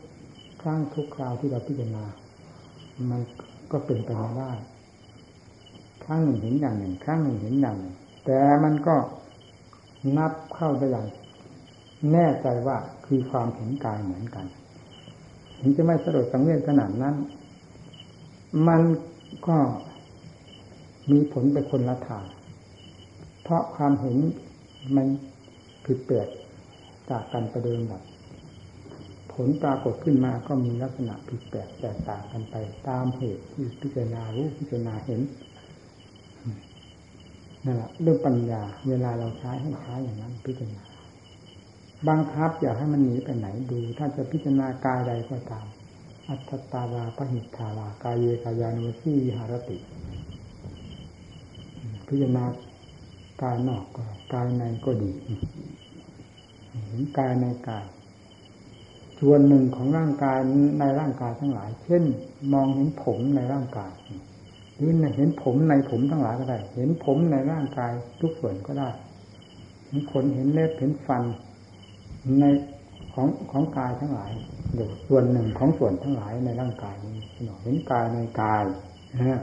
[0.62, 2.04] ครั้งทุกคราวที่เราพิจารณา
[3.10, 3.20] มัน
[3.72, 4.50] ก็เป็นไปไม่ได้
[6.04, 8.96] ครั้งหนึ่งเห็นอย่างหนึ่งครั้งหนึ่งเห็นอย่างหนึ่งแต่มันก็
[10.16, 11.06] นับเข้าได้อย่าง
[12.12, 12.76] แน่ใจว่า
[13.06, 14.46] คือความเห็นกายเหมือนกัน
[15.60, 17.14] ถึงจะไม่สลดสังเวชขนาดนั้น
[18.68, 18.82] มัน
[19.46, 19.56] ก็
[21.10, 22.24] มีผลไปคนละทาง
[23.42, 24.16] เพราะความเห็น
[24.96, 25.06] มัน
[25.84, 26.28] ผิดแปลก
[27.10, 28.02] จากกันประเดิมแบบ
[29.34, 32.54] ผลปรากฏขึ้นมาก็มีลักษณะผิดแปลกแตกต่างกันไป
[32.88, 35.20] ตามเหตุที่พิจารณารู้พิจารณาเห็น
[37.64, 40.84] นั่นแหละเรื่องปัญญา เวลาเราใช้ให้ใช้อย่างนั้น พิจารณา
[42.08, 45.66] บังคับอย่าให้มันหนีไปไหนดู ถ้าจะพิจารณากายใดก็ตาม
[46.28, 49.78] อัตตาวาปหิทาวากายเยกายานุสีหารติ
[52.06, 52.44] พิจารณา
[53.42, 55.10] กายนอกก็กายในก็ดี
[56.88, 57.86] เห็นกายในกาย
[59.24, 60.38] ส่วนหนึ่งของร่างกาย
[60.80, 62.02] ในร่างกายทั้งหลาย เช่น
[62.52, 63.92] มองเห็นผมในร่างกาย
[64.76, 68.90] หรือเห็นผมในผมทั้งหลายก็ได้ เห็นผมในร่างกายทุกส่วนก็ได้
[69.86, 71.22] เห็นขนเห็นเล็บเห็นฟัน
[72.40, 72.44] ใน
[73.14, 74.32] ของของกายทั้งหลาย
[74.74, 77.16] เดี๋ยวส่วนหนึ่งของส่วนทั้งหลายในร่างกายนี้
[77.62, 78.64] เห็นกายในกาย
[79.14, 79.40] นะ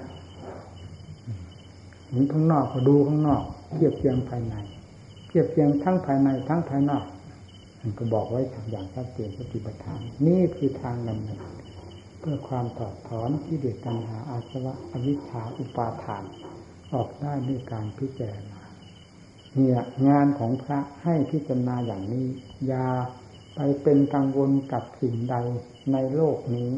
[2.11, 3.43] เห็นข้างนอกก็ดูข้างนอก
[3.75, 4.55] เทียบเทียงภายใน
[5.27, 7.05] เทียบเทียงทั้งภายในทั้งภายนอก
[7.81, 11.41] มันก็บอกไว้อย่างชัดเจนปฏิบัติธรรมนี่คือทางดำเนิน
[12.19, 16.23] เพื่อความถอดถอนที่เดือดตัณหาอาสวะอวิชชาอุปาทาน
[16.93, 18.59] ออกได้ด้วยการพิจารณา
[19.55, 22.27] เนี่ยงานของพระให้พิจารณาอย่างนี้
[22.67, 22.87] อย่า
[23.55, 25.35] ไปเป็นกังวลกับสิ่งใด
[25.91, 26.71] ในโลกนี้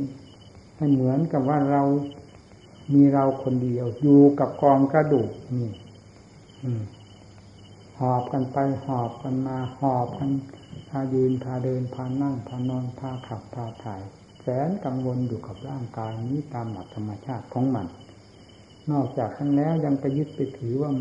[0.78, 1.84] ให้เหมือนกับว่าเรา
[2.94, 5.70] มีเราคนเดียว อยู่กับกองกระดูกนี่
[8.00, 10.32] หอบกันไปหอบกันมาหอบกัน
[10.92, 14.02] พายืนพาเดินพานั่งพานอนพาขับพาถ่าย
[14.42, 17.88] แสนกังวลอยู่กับร่างกายนี้ตามหลักธรรมชาติของมัน
[18.92, 20.92] นอกจากนั้นแล้วยังไปยึดไปถือว่า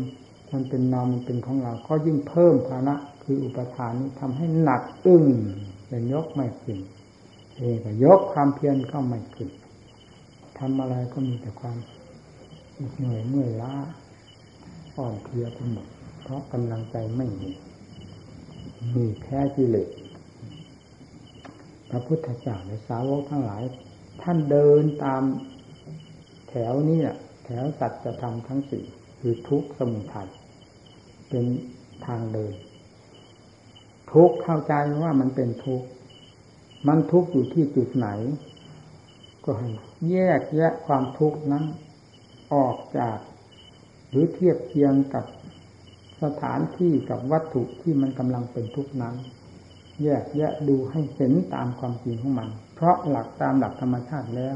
[0.53, 5.25] มันเป็นนามมันเป็นของเรา ก็ยิ่งเพิ่มภาระคืออุปทานนี้ทำให้หนักอึ้ง
[5.87, 6.77] เป็นยกไม่ขึ้น
[7.57, 9.49] เองก็ยกความเพียรเข้าไม่ขึ้น
[10.57, 11.77] ทำอะไรก็มีแต่ความ
[12.97, 13.73] เหนื่อยเมื่อยล้า
[14.97, 15.87] อ่อนเพลียไปหมด
[16.23, 17.51] เพราะกำลังใจไม่มี
[18.95, 19.89] มีแค่กิเลส
[21.89, 23.63] พระพุทธเจ้าในสาวกทั้งหลาย
[24.21, 25.23] ท่านเดินตาม
[26.49, 26.99] แถวนี้
[27.45, 28.85] แถวสัจธรรมทั้งสี่
[29.19, 30.29] คือทุกสมุทัย
[31.29, 31.45] เป็น
[32.05, 32.53] ทางเดิน
[34.11, 35.83] ทุกเข้าใจว่ามันเป็นทุก
[36.87, 38.07] มันทุกอยู่ที่จุดไหน
[39.45, 39.69] ก็ให้
[40.11, 41.65] แยกแยะความทุกข์นั้น
[42.53, 43.17] ออกจาก
[44.09, 45.25] หรือเทียบเทียงกับ
[46.23, 49.15] สถานที่กับวัตถุที่มันกำลังเป็นทุกข์นั้น
[50.03, 54.55] แยกแยะดูให้เห็นตามความจริงของมัน เพราะหลักตามหลักธรรมชาติแล้ว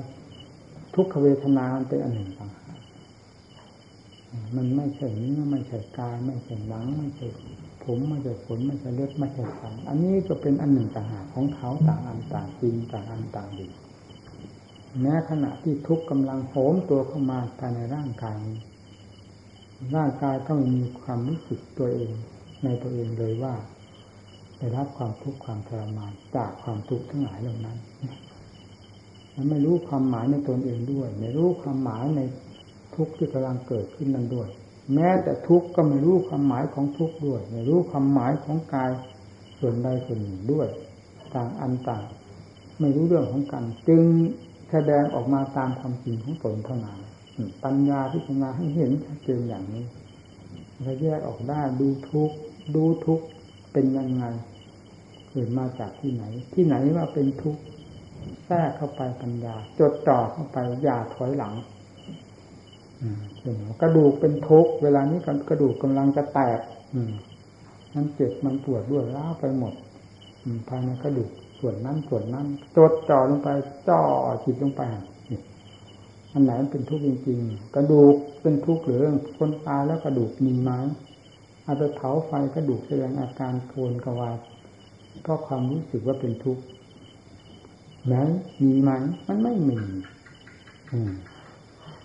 [0.95, 2.78] ทุกขเวทนาเป็นอันหนึ่งต่างหาก
[4.56, 7.28] มันไม่ใช่เนื้อไม่ใช่กายไม่ใช่หนังไม่ใช่
[7.84, 13.67] ผมไม่ใช่ขนไม่ใช่เลือดไม่ใช่สันอันนี้ก็เป็นอันหนึ่งต่างหากของเขาต่างอันต่างจริงต่างอันต่างดี
[15.01, 18.38] แม้ขณะที่ทุกข์กำลังโหมตัวเข้ามาภายในร่างกาย
[19.95, 22.11] ร่างกายต้องมีความรู้สึกตัวเอง
[22.63, 23.53] ในตัวเองเลยว่า
[24.57, 27.77] ได้รับความทุกข์ความทรมานจากความทุกข์ทั้งหลายเหล่านั้น
[29.35, 32.21] มันไม่รู้ความหมายในตนเองด้วย ไม่รู้ความหมายใน
[32.95, 34.49] ทุกข์ที่กำลังเกิดขึ้นนั้นด้วย
[34.93, 38.91] แม้แต่ทุกข์ก็ไม่รู้ความหมายของทุกข์ด้วย ไม่รู้ความหมายของกาย
[39.59, 40.67] ส่วนใดส่วนหนึ่งด้วย
[41.33, 42.03] ต่างอันต่าง
[42.79, 44.03] ไม่รู้เรื่องของกัน จึง
[44.71, 46.99] แสดงออกมาตามความจริงของตนเท่านั้น
[47.63, 49.86] ปัญญาพิจารณาให้เห็นชัดเจนอย่างนี้
[50.82, 52.32] เราแยกออกได้ดูทุก
[52.76, 53.21] ดูทุก
[53.74, 54.26] เป็นยังไง
[55.30, 57.62] เกิดมาจากที่ไหน ที่ไหนว่าเป็นทุกข์
[58.45, 61.54] แทรกเข้าไปปัญญา จดจ่อเข้าไปอย่าถอยหลัง
[63.82, 65.19] กระดูกเป็นทุกข์เวลานี้
[65.50, 66.60] กระดูกกำลังจะแตก
[67.93, 69.74] มันเจ็บมันปวดด้วยล้าไปหมด
[70.67, 73.50] ภายในกระดูกส่วนนั้นส่วนนั้น จดจ่อลงไป
[73.89, 74.02] จ่อ
[74.43, 74.82] จิตลงไป
[76.38, 79.04] อันไหนเป็นทุกข์จริงๆ กระดูกเป็นทุกข์หรือ
[79.38, 80.69] คนตายแล้วกระดูกมีไหม
[81.65, 84.39] อาจจะเผาไฟกระดูกแสดงอาการโกนกวาด
[85.21, 86.63] เพราะความรู้สึกว่าเป็นทุกข์
[88.08, 88.15] ไหน
[88.62, 88.89] มีไหม
[89.28, 89.78] มันไม่มี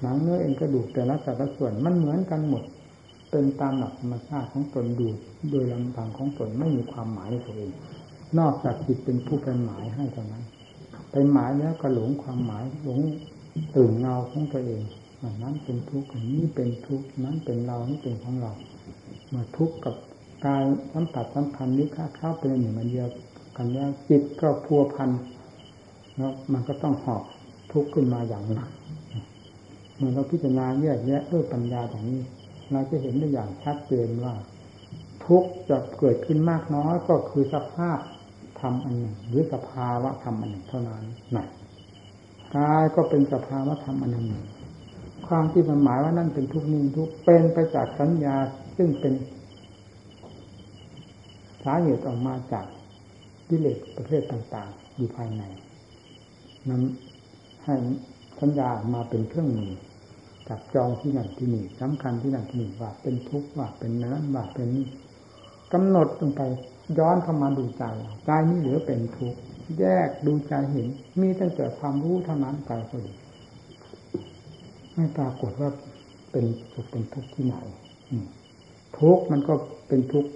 [0.00, 2.64] หนังเนื้อเอ็นกระดูกแต่ละแต่ละส่วนมันเหมือนกันหมด
[3.30, 5.08] เป็นตามหลักธรรมชาติของตนดู
[5.50, 7.72] โดยลำพังของตนไม่มีความหมายในตัวเอง
[8.38, 10.44] นอกจากจิตเป็นผู้เป็นหมายให้เท่านั้น
[11.10, 13.00] ไปหมายแล้วก็หลงความหมายหลง
[13.76, 14.82] ตื่นเงาของตัวเอง
[15.42, 18.52] นั้นเป็นทุกข์นนี้เป็นทุกข์นั้นเป็นเรานี่เป็นของเรา
[19.28, 19.94] เมื่อทุกข์กับ
[20.44, 23.08] กายสัมผัสสัมพันธ์นี้ค่าเข้าเป็นหนึ่งมันเดียว
[23.56, 25.10] กันแล้วจิตก็พัวพัน
[26.16, 27.22] แล้วมันก็ต้องหอบ
[27.72, 28.70] ทุกข์ขึ้นมาอย่างหนัก
[29.96, 32.22] เมื่อเราพิจารณาแยกแยะด้วยปัญญาอย่างนี้
[32.72, 34.34] เราจะเห็นได้อย่างชัดเจนว่า
[35.26, 37.98] ทุกข์จะเกิดขึ้นมากน้อยก็คือสภาพ
[38.60, 41.04] ธรรมอันหนึ่งหรือสภาวะธรรมอันหนึ่งเท่านั้น
[41.36, 41.46] นะ
[42.56, 44.44] กายก็เป็นสภาวะธรรมอันหนึ่ง
[45.26, 48.36] ความที่มันหมายว่านั่นเป็นทุกนิ่งทุกเป็นไปจากสัญญา
[48.76, 49.14] ซึ่งเป็น
[51.64, 52.66] สาเหตุออกมาจาก
[53.48, 55.42] กิเลสประเภทต่าง ๆ อยู่ภายใน
[56.68, 56.82] นั้น
[57.64, 57.74] ให้
[58.40, 59.72] สัญญามาเป็นเครื่องมือ
[60.48, 64.86] จับจองที่นั่นที่นี่สำคัญที่นั่นที่นี่ว่าเป็นทุกข์ว่าเป็นนั้นว่าเป็นนี้
[65.72, 66.42] กำหนดลงไป
[66.98, 67.84] ย้อนเข้ามาดูใจ
[68.26, 69.40] ใจนี้เหลือเป็นทุกข์
[69.78, 70.88] แยกดูใจเห็น
[71.20, 73.12] มีตั้งแต่ความรู้เท่านั้นใจก็ดี
[74.94, 75.70] ไม่ปรากฏว่า
[76.32, 77.56] เป็นสุขเป็นทุกข์ที่ไหน
[78.98, 79.54] ทุกข์มันก็
[79.88, 80.30] เป็นทุกข์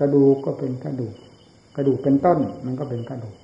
[0.00, 1.14] กระดูกก็เป็นกระดูก
[1.76, 3.36] กระดูกเป็นต้น มันก็เป็นกระดูก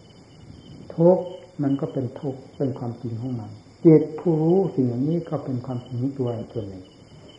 [0.96, 1.24] ทุกข์
[1.62, 3.50] มันก็เป็นทุกข์เป็นความจริงของมัน
[3.84, 6.84] จิตผู้รู้สิ่งอย่างนี้ก็เป็นความจริงตัวตัวหนึ่ง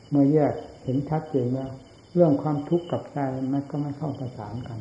[0.10, 1.70] เมื่อแยกเห็นชัดเจนแล้ว
[2.14, 3.18] เรื่องความทุกข์กับใจ
[3.54, 4.80] มันก็ไม่เข้าประสานกัน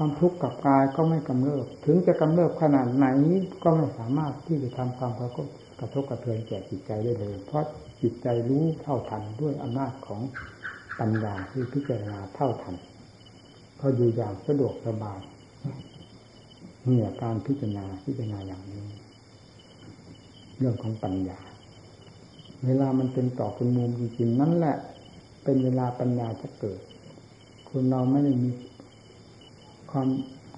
[0.00, 3.06] ความทุกข์กับกายก็ไม่กำเริบ ถึงจะกำเริบขนาดไหน
[3.62, 5.46] ก็ไม่สามารถที่จะทำความกระทบ
[5.80, 7.64] กระทบกระเทือนแก่จิตใจได้เลย เพราะ
[8.02, 10.20] จิตใจรู้เท่าทันด้วยอำนาจของ
[11.00, 12.74] ปัญญาที่พิจารณาเท่าทัน
[13.78, 15.20] เขาอยู่อย่างสะดวกสบาย
[16.84, 18.84] เนี่ยการพิจารณาพิจารณาอย่างนี้
[20.58, 21.38] เรื่องของปัญญา
[22.64, 24.76] เวลามันเป็นต่อเป็นมุมจริงๆนั่นแหละ
[25.44, 26.80] เป็นเวลาปัญญาจะเกิด
[27.68, 28.50] คนเราไม่ได้มี
[29.90, 30.08] ความ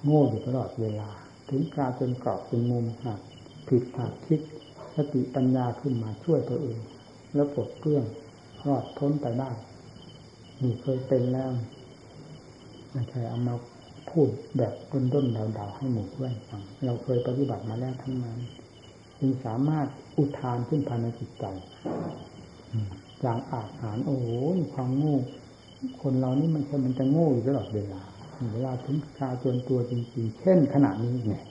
[0.03, 1.09] โง่อยู่ตลอดเวลา
[1.49, 3.19] ถึงกลารเป็นกรอบเป็นมุมหัก
[3.67, 4.41] ผิดหักคิด
[4.95, 6.79] สติปัญญาขึ้นมาช่วยตัวเอง
[7.33, 8.03] แล้วปลดเปลื้อง
[8.67, 9.49] รอดพ้นไปได้
[10.61, 11.49] นี่เคยเป็นแล้ว
[12.91, 13.55] ไม่ใช่เอามา
[14.09, 15.25] พูดแบบต้นต้น
[15.57, 18.39] ดาๆให้หมู่เพื่อนฟังเราเคยปฏิบัติมาแล้วทั้งนั้น
[19.19, 21.45] จึงสามารถอุทานขึ้นภายในจิตใจ
[23.21, 24.27] อย่างอาหารโอ้โห
[24.73, 25.17] ความโง่
[26.01, 28.01] คนเรานี่มันใช่มันจะโง่อยู่ตลอดเวลา
[28.53, 31.43] เวลาถึงชาจนตัวจริงๆ เช่นขณะนี้เนี่ย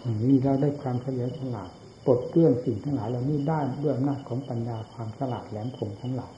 [0.00, 1.70] อย่างนี้เราได้ความเฉลียวฉลาด
[2.06, 6.32] ปลดเปลื้องสิ่งทั้งหลายเหล่านี้ได้ด้วยอำนาจของปัญญาความฉลาดแหลมคมของเราย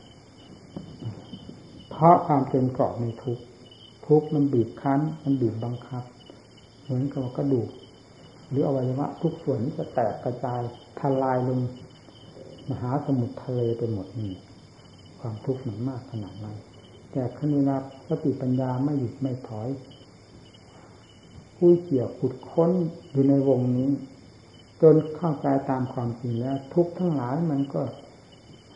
[1.91, 3.39] เพราะความเป็นเกราะในทุก
[4.07, 6.05] ทุกมันบีบคั้น มันบีบบังคับ
[6.83, 7.68] เหมือนกับกระดูก
[8.49, 10.61] หรืออวัยวะทุกส่วนนี้จะแตกกระจาย
[10.99, 11.61] ทลายลง
[12.70, 14.33] มหาสมุทรทะเลไปหมดนี่
[15.20, 16.57] ความทุกข์มันมากขนาดนั้น
[17.15, 17.77] แต่ขณะ
[18.09, 19.69] สติปัญญาไม่หยุดไม่ถอย
[21.57, 22.71] ผู้เกี่ยวขุดค้น
[23.11, 23.91] อยู่ในวงนี้
[24.83, 27.83] จนเข้าใจตามความจริงแล้วทุกทั้งหลายมันก็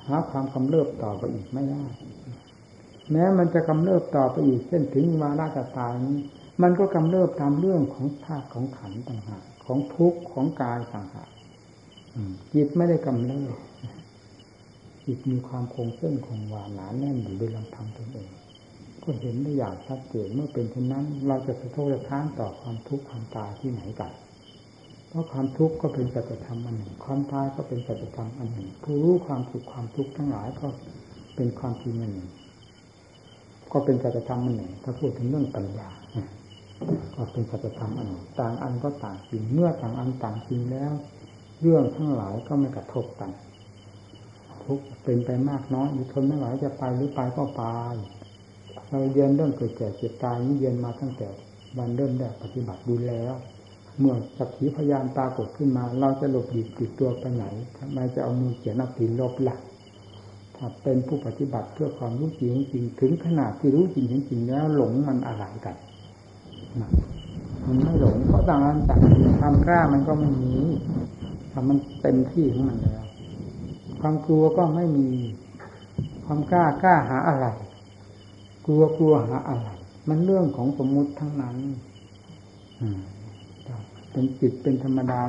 [0.07, 1.85] หาความกำเริบต่อไปอีกไม่ได้
[3.11, 6.19] แม้มันจะกำเริบต่อไปอีกเส้นถึงวาระจะตายนี้
[6.63, 11.31] มันก็กำเริบตามเรื่องของธาตุของขันต่างหากของทุกข์ของกายต่างหาก
[12.55, 13.55] จิตไม่ได้กำเริบ
[15.11, 18.31] จิตมีความคงเส้นคงวาหนาแน่นอยู่ด้วยลำพังตนเอง
[19.03, 24.13] ก็เห็นได้อย่างชัดเจนเมื่อเป็นเช่นนั้น เราจะสะทกสะท้านต่อความทุกข์ความตายที่ไหนกัน
[25.09, 30.67] เพราะความทุกข์ก็เป็นสัจธรรมอันหนึ่ง ความตายก็เป็นสัจธรรมอันหนึ่ง ผู้รู้ความสุขความทุกข์ทั้งหลายก็
[31.37, 32.29] เป็นความจริงอันหนึ่ง
[33.73, 35.89] ก็เป็นสัจธรรมอันหนึ่ง ถ้าพูดถึงเรื่องปัญญา
[37.15, 40.93] ก็เป็นสัจธรรมอันหนึ่ง ต่างอันก็ต่างจริง เมื่อต่างอันต่างจริงแล้ว
[41.61, 43.31] เรื่องทั้งหลายก็ไม่กระทบกัน
[44.69, 47.63] ทุกเป็นไปมากน้อยอยู่ทนไม่ไหวจะไปหรือไปก็ไป
[48.89, 51.29] เราเรียนเรื่องเกิดแก่เจ็บตายนี่เรียนมาตั้งแต่
[51.79, 53.35] วันเริ่มแรกปฏิบัติดูแล้ว
[53.99, 57.45] เมื่อสักขีพยานปรากฏขึ้นมา เราจะหลบหลีกติดตัวไปไหน
[57.79, 59.61] ทำไมจะเอามือเขียนเอาตีนลบหลัก
[60.57, 65.77] ถ้าเป็นผู้ปฏิบัติเพื่อความรู้จริงจริงถึงขนาดที่รู้จริงจริงแล้วหลงมันอะไรกัน
[67.67, 69.01] มันไม่หลงเพราะต่างกันต่าง
[69.41, 70.53] ความกล้ามันก็ไม่มี
[71.53, 73.08] ทำมันเต็มที่ของมันแล้ว
[74.01, 75.09] ความกลัวก็ไม่มี
[76.27, 77.47] ความกล้ากล้าหาอะไร
[78.67, 79.69] กลัวกลัวหาอะไร
[80.09, 81.57] มันเรื่องของสมมุติทั้งนั้น
[84.11, 85.21] เป็นจิตเป็นธรรมดา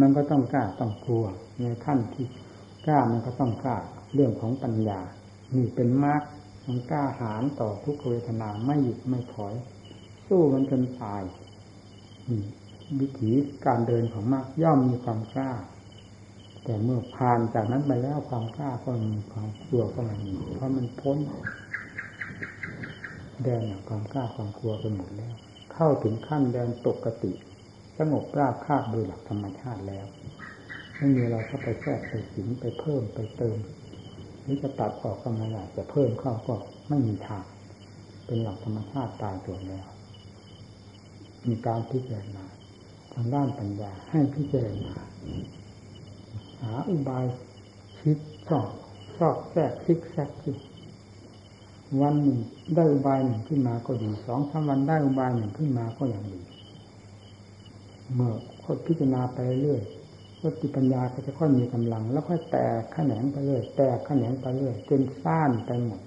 [0.00, 1.24] มันก็ต้องกล้าต้องกลัว
[1.62, 2.26] ในขั้นที่
[2.86, 3.76] กล้ามันก็ต้องกล้า
[4.14, 5.00] เรื่องของปัญญา
[5.56, 6.22] นี่เป็นมาก
[6.66, 9.54] มันกล้าหารต่อทุกเวทนาไม่หยุดไม่ถอย
[10.26, 11.22] สู้มันจนตาย
[13.00, 13.30] วิถี
[13.66, 15.52] การเดินของมากย่อมมีความกล้า
[16.64, 21.18] แต่เมื่อผ่านจากนั้นไปแล้วความกล้าก็มีความกลัวก็มีเพราะมันพ้น
[23.42, 25.34] แดนความกล้าความกลัวไปหมดแล้ว
[25.72, 27.32] เข้าถึงขั้นแดนปกติ
[27.98, 30.06] สงบราบคาบโดยหลักธรรมชาติแล้ว
[30.98, 33.58] ไม่มีเราเข้าไปแทรกไปสิงไปเพิ่มไปเติม
[34.42, 36.54] หรือจะตัดออกก็ไม่ได้จะเพิ่มเข้าก็
[36.88, 37.44] ไม่มีทาง
[38.26, 39.88] เป็นหลักธรรมชาติตายตัวแล้ว
[41.48, 42.44] มีการพิจารณา
[43.14, 44.94] ทางด้านปัญญาให้พิจารณา
[46.62, 47.24] หาอุบาย
[47.98, 48.68] คิดชอบ
[49.16, 50.56] ชอบแทรกซิกแซกขึ้น
[52.00, 52.38] วันหนึ่ง
[52.74, 56.40] ได้อุบายหนึ่งขึ้นมาก็ดีสองสามวันได้อุบายหนึ่งขึ้นมาก็อย่างดี
[58.14, 58.34] เมื่อ
[58.64, 59.82] ค่อยพิจารณาไปเรื่อย
[60.42, 66.00] สติปัญญาก็จะค่อยมีกำลัง แล้วค่อยแตกแขนงไปเรื่อยแตกแขนงไปเรื่อยจนซ่านไปหมด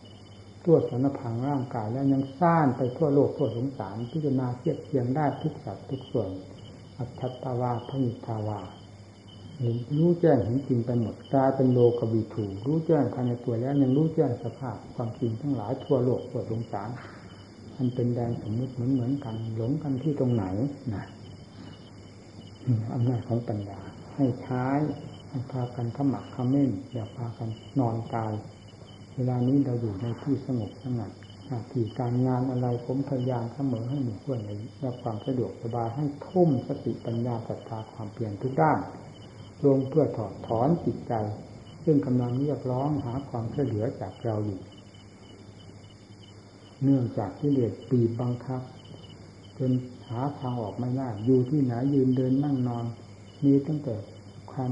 [0.64, 6.30] ทั่วสารพังร่างกายแล้วยังซ่านไปทั่วโลกทั่วสงสารพิจารณาเทียบเทียงได้ทุกสัตว์ทุกส่วน
[6.97, 8.60] อัตถตาวาพนิทาวา
[9.97, 16.89] รู้แจ้งเห็นจริงไปหมดกลายเป็นโลกบีถูรู้แจ้งภายในตัวแล้วยังรู้แจ้งสภาพความจริงทั้งหลายทั่วโลกทั่วสงสาร
[17.78, 20.45] มันเป็นแดนสมมติเหมือนเหมือนกัน หลงกันที่ตรงไหน
[20.93, 21.05] นะ
[22.93, 23.80] อำนาจของปัญญา
[24.16, 24.66] ให้ใช้
[25.30, 27.49] ให้พากันขมักขม้นอย่าพากัน
[27.80, 28.32] นอนตาย
[29.16, 31.12] เวลานี้เราอยู่ในที่สงบสงัด
[31.47, 34.51] หน้าที่การงานอะไรผมพยายามเสมอให้หมู่เพื่อนใน
[34.84, 38.80] รับความสะดวกสบายให้ทุ่มสติปัญญาศรัทธาความเปลี่ยนทุกด้าน
[39.66, 41.14] ลงเพื่อถอดถอนจิตใจ
[41.84, 44.59] ซึ่งกำลังเรียกร้องหาความช่วยเหลือจากเราอยู่
[46.84, 48.62] เนื่องจากที่เลสปีบบังคับ
[49.57, 49.72] จน
[50.09, 52.86] หาทางออกไม่ได้อยู่ที่ไหนยืนเดินนั่งนอน
[53.43, 53.95] มีตั้งแต่
[54.51, 54.72] ความ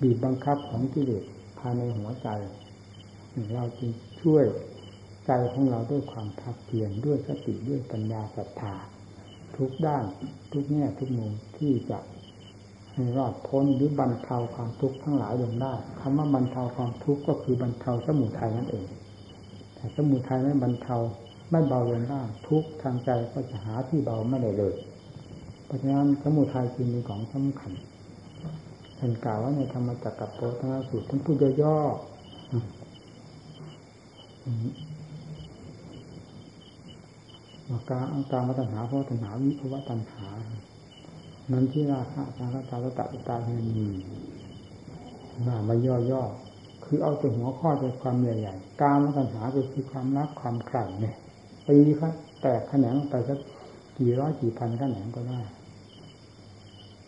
[0.00, 1.24] บีบบังคับของกิเลส
[1.58, 2.28] ภายในหัวใจ
[3.54, 3.90] เราจึง
[4.22, 4.44] ช่วย
[5.26, 8.74] ใจของเราด้วยความพักเพียรด้วยสติด้วยปัญญาศรัทธา
[9.56, 10.04] ทุกด้าน
[10.52, 11.98] ทุกแง่ทุกมุมที่จะ
[13.16, 18.86] รอดพ้นหรือบรรเทาความทุกข์ทั้งหลายลงได้คำว่าบรรเทาความทุกข์ก็คือบรรเทาสมุทัยนั่นเอง
[19.74, 20.96] แต่สมุทัยไม่บรรเทา
[21.50, 24.74] ไม่เบาลงได้ทุกทางใจก็จะหาที่เบาไม่ได้เลย
[25.64, 27.72] เพราะฉะนั้นสมุทัยจึงมีของสำคัญ
[28.98, 31.98] ท่านกล่าวว่าในธรรมจักรกับโพธนาสูตรท่านพูดย่อๆ
[37.68, 40.26] ว่าการอังการวัฏหาเพราะตัณหาวิภวะตัณหา
[41.52, 43.86] นั้นที่ราคะตาลตาลตาตาเนีมี
[45.46, 45.74] มามา
[46.10, 51.16] ย่อๆคือเอาแต่หัวข้อใจความใหญ่ๆการวัฏหาก็คือความรักความใคร่เนี่ย
[51.68, 53.38] ตีครับแตกแขนงไปสัก
[53.98, 55.40] กี่ร้อยกี่พันแขนงก็ได้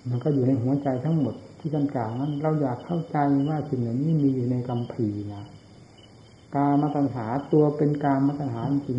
[0.08, 3.16] มันก็อยู่ในหัวใจทั้งหมดที่ท่านกล่าวนั้น เราอยากเข้าใจ
[3.48, 5.44] ว่าสิ่งเหล่านี้มีอยู่ในกำพีนะ
[6.54, 8.98] กามตัญหาตัวเป็นกามตัญหาจริง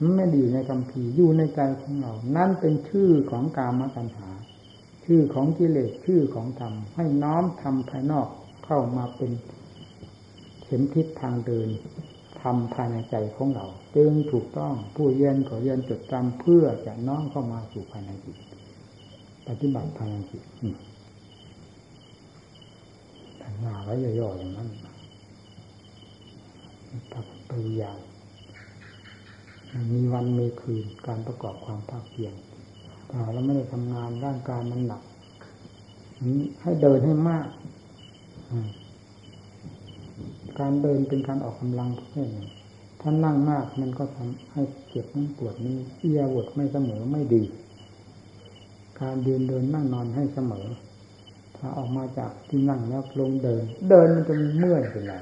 [0.00, 4.28] มันไม่ดีในกำพีอยู่ในใจของเรา นั่นเป็นชื่อของกามตัญหา
[5.04, 8.28] ชื่อของกิเลสชื่อของธรรม ให้น้อมทำภายนอก
[8.66, 9.30] เข้ามาเป็น
[10.62, 11.68] เข็มทิศทางเดิน
[12.42, 18.36] ทำภายในใจของเรา จึงถูกต้องผู้เรียนขอเรียนจดจำเพื่อจะน้อมเข้ามาสู่ภายในจิต
[19.48, 20.42] ปฏิบัติภายในจิต
[23.42, 24.68] ทำงานไว้ย่อๆอย่างนั้น
[27.48, 27.98] ปริยาย
[29.92, 32.34] มีวันมีคืนการประกอบความภาคเพียร
[33.16, 35.02] ถ้าเราไม่ได้ทำงานร่างกายมันหนัก
[36.62, 37.46] ให้เดินให้มาก
[40.58, 42.48] การเดินเป็นการออกกำลังเภทหนึ่ง
[43.00, 47.42] ถ้านั่งมากมันก็ทำให้เจ็บนั่นปวดนี้เอียบดไม่เสมอไม่ดี
[49.00, 50.66] การเดินเดินนั่งนอนให้เสมอ
[51.56, 55.14] ถ้าออกมาจากที่นั่งแล้วลงเดิน เดินมันจะเมื่อยเป็นไร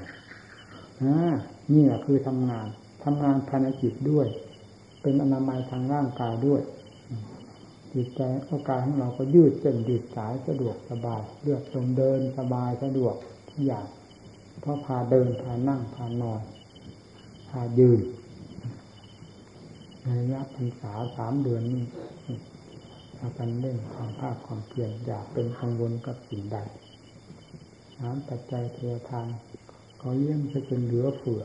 [1.73, 2.67] นี่แหละคือทำงาน
[3.03, 4.27] ทำงานภายในจิตด้วย
[5.01, 6.61] เป็นอนามัยทางร่างกายด้วย
[7.93, 13.15] จิตใจร่างกายของเราก็ยืดเส้นยืดสายสะดวกสบายเลือกลมเดินสบายสะดวก
[13.49, 13.87] ทุกอย่าง
[14.61, 16.41] เพราะพาเดินพานั่งพานอน
[17.49, 17.99] พายืน
[20.01, 26.57] ในระยะพรรษาสามเดือนนี้ากันเล่นความภาคความเพียรอย่าเป็นกังวลกับสิ่งใด
[27.99, 29.27] น้ำปัจจัยเทวทาน
[30.01, 31.43] ก็เยี่ยมจะเป็นเหลือเฟือ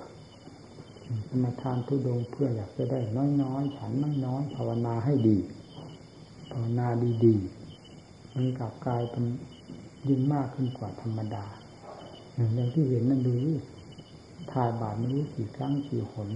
[1.45, 3.01] มาทานทุดงเพื่ออยากจะได้
[3.43, 3.93] น้อยๆ ฉัน
[4.27, 5.37] น้อยๆ ภาวนาให้ดี
[6.51, 6.89] ภาวนา
[7.25, 9.25] ดีๆ มันกลับกลายเป็น
[10.09, 11.45] ยิ่งมากขึ้นกว่าธรรมดา
[12.33, 13.35] อย่างที่เห็นนั่นดู
[14.53, 16.29] ถ่ายบาทไม่รู้กี่ครั้งกี่หน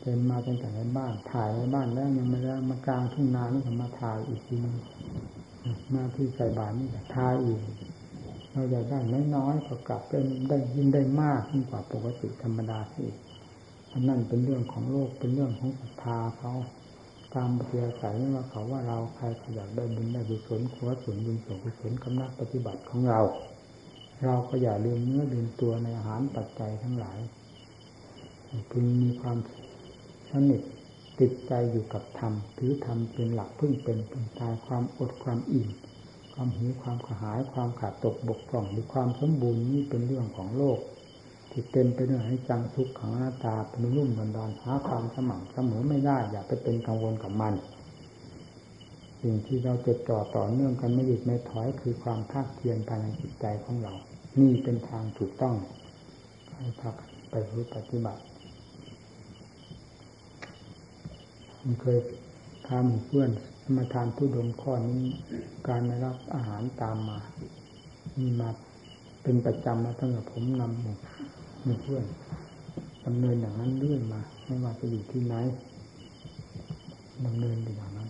[0.00, 4.76] เป็นมาเป็นแต่ในบ้าน ถ่ายในบ้านแล้วยังไม่ได้มากลางทุ่งนานี่มาถ่ายอีกทีนึง
[5.94, 7.60] มาที่ใส่บาทนี่ถ่ายอีก
[8.52, 8.98] เราอยากได้
[9.36, 13.06] น้อยๆก็กลับเป็นได้ยิ่งได้มากขึ้นกว่าปกติธรรมดาสิ
[13.92, 16.52] อันนั่นเป็นเรื่องของโลกเป็นเรื่องของศรัทธาเขา
[17.34, 19.24] ตามเพียสายไม่ว่าเขาว่าเราใคร
[19.54, 23.20] อยากได้บุญได้บุญสนขอส่วนบุญส่วนกุศลกำนักปฏิบัติของเรา
[24.24, 27.18] เราก็อย่าลืมเนื้อลืมตัวในอาหารปัจจัยทั้งหลาย
[28.70, 29.38] พึงมีความ
[30.30, 30.62] สนิท
[31.20, 35.68] ติดใจอยู่กับธรรมถือธรรมเป็นหลักพึ่งเป็นเป็นตายความอดความอิ่ม
[36.34, 40.78] ความหิวความกระหายความขาดตกบกพร่องหรือความสมบูรณ์นี่เป็นเรื่องของโลก
[41.56, 47.54] ที่เต็มไปด้วยให้จังทุกขังหน้าตาเป็นรุ่มบันดอนหาความสม่ำเสมอไม่ได้ อย่าไปเป็นกังวลกับมัน
[49.20, 53.92] สิ่งที่เราจดจ่อต่อเนื่องกันไม่หยุดไม่ถอยคือความภาคเพียรภายในจิตใจของเรา
[54.40, 55.54] นี่เป็นทางถูกต้อง
[56.56, 56.94] ให้พัก
[57.30, 57.34] ไป
[57.74, 58.22] ปฏิบัติ
[61.58, 61.98] ผมเคย
[62.68, 63.30] ทำเพื่อน
[63.76, 65.02] มาทานผู้ดมข้อนี้
[65.68, 67.18] การไม่รับอาหารตามมา
[68.18, 68.50] มีมา
[69.22, 70.96] เป็นประจำมาตั้งแต่ผมนำหมู่
[71.66, 72.04] มีเพื่อน
[73.06, 75.34] ดำเนินอย่างนั้นเรื่อยมา ไม่ว่าจะอยู่ที่ไหน
[77.26, 78.08] ดำเนินอย่างนั้น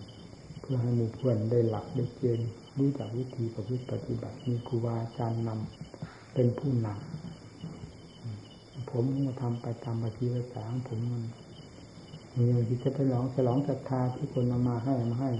[0.61, 11.23] เพื่อให้มีเพื่อนได้หลักได้เกณฑ์รู้จักวิธีประพฤติปฏิบัติ มีครูบาอาจารย์นำเป็นผู้นำผมก็ทำไปตามปฏิบัติสางผมมัน
[12.37, 15.31] มีอที่จะไปลองฉลองศรัทธาที่คนเอามาให้มาให้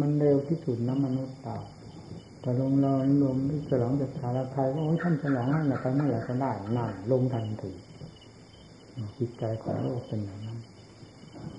[0.00, 1.58] มันเร็วที่สุดนะมนุษย์เต่า
[2.40, 3.36] แต่ลงรอลง
[3.68, 7.70] ฉลองศรัทธาล้วใครก็โอ้ยท่านฉลองนั่นแหละไปเมื่อไหร่ก็ได้นั่นลงทันที
[9.18, 10.58] จิตใจของโลกเป็นอย่างนั้น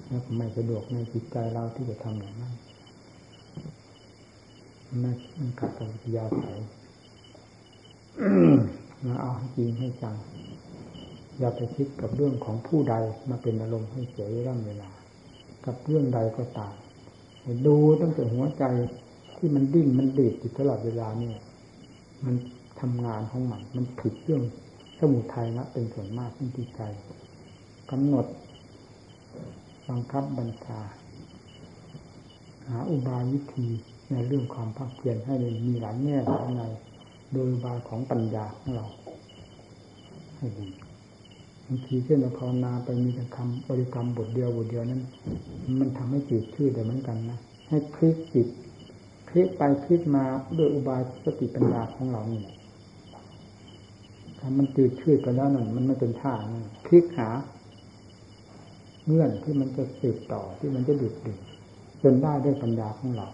[0.08, 2.54] แล้วไม่สะดวกในจิตใจเราที่จะทำอย่างนั้น
[5.00, 6.60] ไม่มันขัดกับวิทยาสาย
[9.06, 10.16] มาเอาให้จริงให้จัง
[11.40, 12.96] อย่าไปคิดกับเรื่องของผู้ใด
[13.30, 14.90] มาเป็นอารมณ์ให้เสียร่ำเวลา
[15.66, 16.76] กับเรื่องใดก็ตาม
[17.68, 18.64] ดูตั้งแต่หัวใจ
[19.44, 21.38] ที่มันดิ้นมันเดือดอยู่ตลอดเวลาเนี่ย
[22.26, 22.36] มัน
[22.80, 24.44] ทำงานของมัน มันผิดเรื่อง
[25.00, 26.82] สมุทัยนะเป็นส่วนมากที่จิตใจ
[27.92, 28.26] กำหนด
[29.90, 30.80] บังคับบัญชา
[32.70, 33.68] หาอุบายวิธี
[34.12, 35.36] ในเรื่องความภาคเพียรให้
[35.68, 36.62] มีหลายแง่หลายใน
[37.34, 38.86] โดยบายของปัญญาของเรา
[40.38, 40.68] ให้ดี
[41.66, 45.02] บางทีเช่นเราภาวนาไปมีแต่คำบริกรรมบทเดียวบทเดียวนั้น
[45.80, 47.40] มันทำให้จิตชื่อแต่เหมือนกันนะ
[47.70, 48.48] ให้คลิกจิต
[49.32, 50.26] คลิกไปคลิกมา
[50.58, 52.44] ด้วยอุบายสติปัญญาของเรานี่
[54.40, 56.34] ถ้ามันจืดชืดไปแล้วนั่นมันไม่เป็นท่า
[56.88, 57.30] คลิกหา
[59.06, 61.40] เงื่อนที่มันจะสืบต่อที่มันจะดุดดึง
[62.04, 63.28] จนได้ด้วยปัญญาของเรา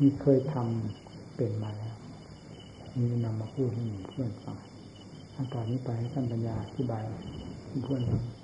[0.00, 1.94] มีเคยทำเป็นมาแล้ว
[2.96, 4.58] มีนำมาพูดให้เพื่อนฟัง
[5.34, 7.02] อันตอนนี้ไปให้ท่านปัญญาอธิบาย
[7.84, 8.39] เพื่อนฟัง